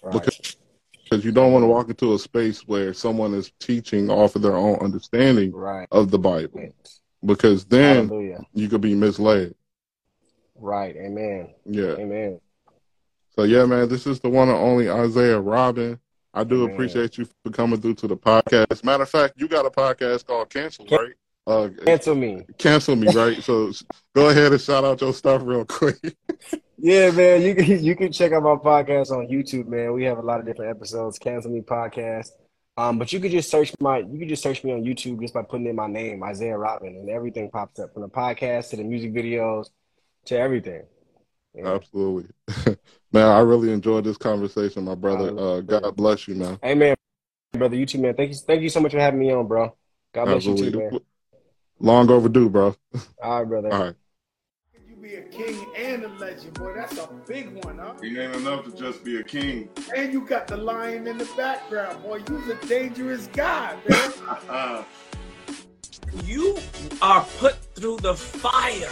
[0.02, 0.14] Right.
[0.14, 0.56] Because
[1.12, 4.40] because you don't want to walk into a space where someone is teaching off of
[4.40, 5.86] their own understanding right.
[5.92, 6.72] of the Bible,
[7.22, 8.40] because then Hallelujah.
[8.54, 9.54] you could be misled.
[10.54, 10.96] Right.
[10.96, 11.50] Amen.
[11.66, 11.96] Yeah.
[11.96, 12.40] Amen.
[13.36, 16.00] So yeah, man, this is the one and only Isaiah Robin.
[16.32, 16.72] I do man.
[16.72, 18.82] appreciate you for coming through to the podcast.
[18.82, 21.12] Matter of fact, you got a podcast called Cancel, right?
[21.46, 22.42] Uh, cancel me.
[22.56, 23.42] Cancel me, right?
[23.42, 23.72] so
[24.14, 25.98] go ahead and shout out your stuff real quick.
[26.78, 29.92] yeah, man, you can you can check out my podcast on YouTube, man.
[29.92, 31.18] We have a lot of different episodes.
[31.18, 32.30] Cancel me podcast.
[32.76, 35.34] Um, but you could just search my you could just search me on YouTube just
[35.34, 38.76] by putting in my name, Isaiah Robin, and everything pops up from the podcast to
[38.76, 39.68] the music videos
[40.26, 40.84] to everything.
[41.54, 41.74] Yeah.
[41.74, 42.30] Absolutely.
[43.12, 45.38] man, I really enjoyed this conversation, my brother.
[45.38, 46.58] Uh, God bless you, man.
[46.64, 46.94] Amen,
[47.52, 47.76] brother.
[47.76, 48.14] You too, man.
[48.14, 49.76] Thank you, thank you so much for having me on, bro.
[50.14, 50.64] God bless Absolutely.
[50.66, 51.00] you too, man.
[51.82, 52.74] Long overdue, bro.
[53.22, 53.72] All right, brother.
[53.72, 53.94] All right.
[54.88, 56.72] You be a king and a legend, boy.
[56.74, 57.92] That's a big one, huh?
[58.00, 59.68] It ain't enough to just be a king.
[59.94, 62.22] And you got the lion in the background, boy.
[62.28, 64.84] You's a dangerous guy, man.
[66.24, 66.56] you
[67.02, 68.88] are put through the fire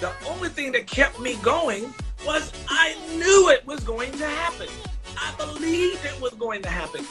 [0.00, 1.92] the only thing that kept me going
[2.24, 4.68] was I knew it was going to happen.
[5.18, 7.04] I believed it was going to happen.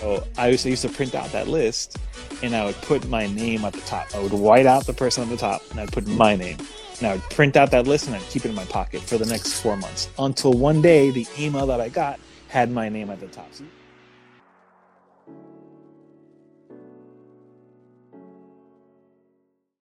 [0.00, 1.96] So I used to, used to print out that list
[2.42, 4.14] and I would put my name at the top.
[4.14, 6.58] I would white out the person at the top and I'd put my name.
[6.98, 9.18] And I would print out that list and I'd keep it in my pocket for
[9.18, 13.10] the next four months until one day the email that I got had my name
[13.10, 13.48] at the top.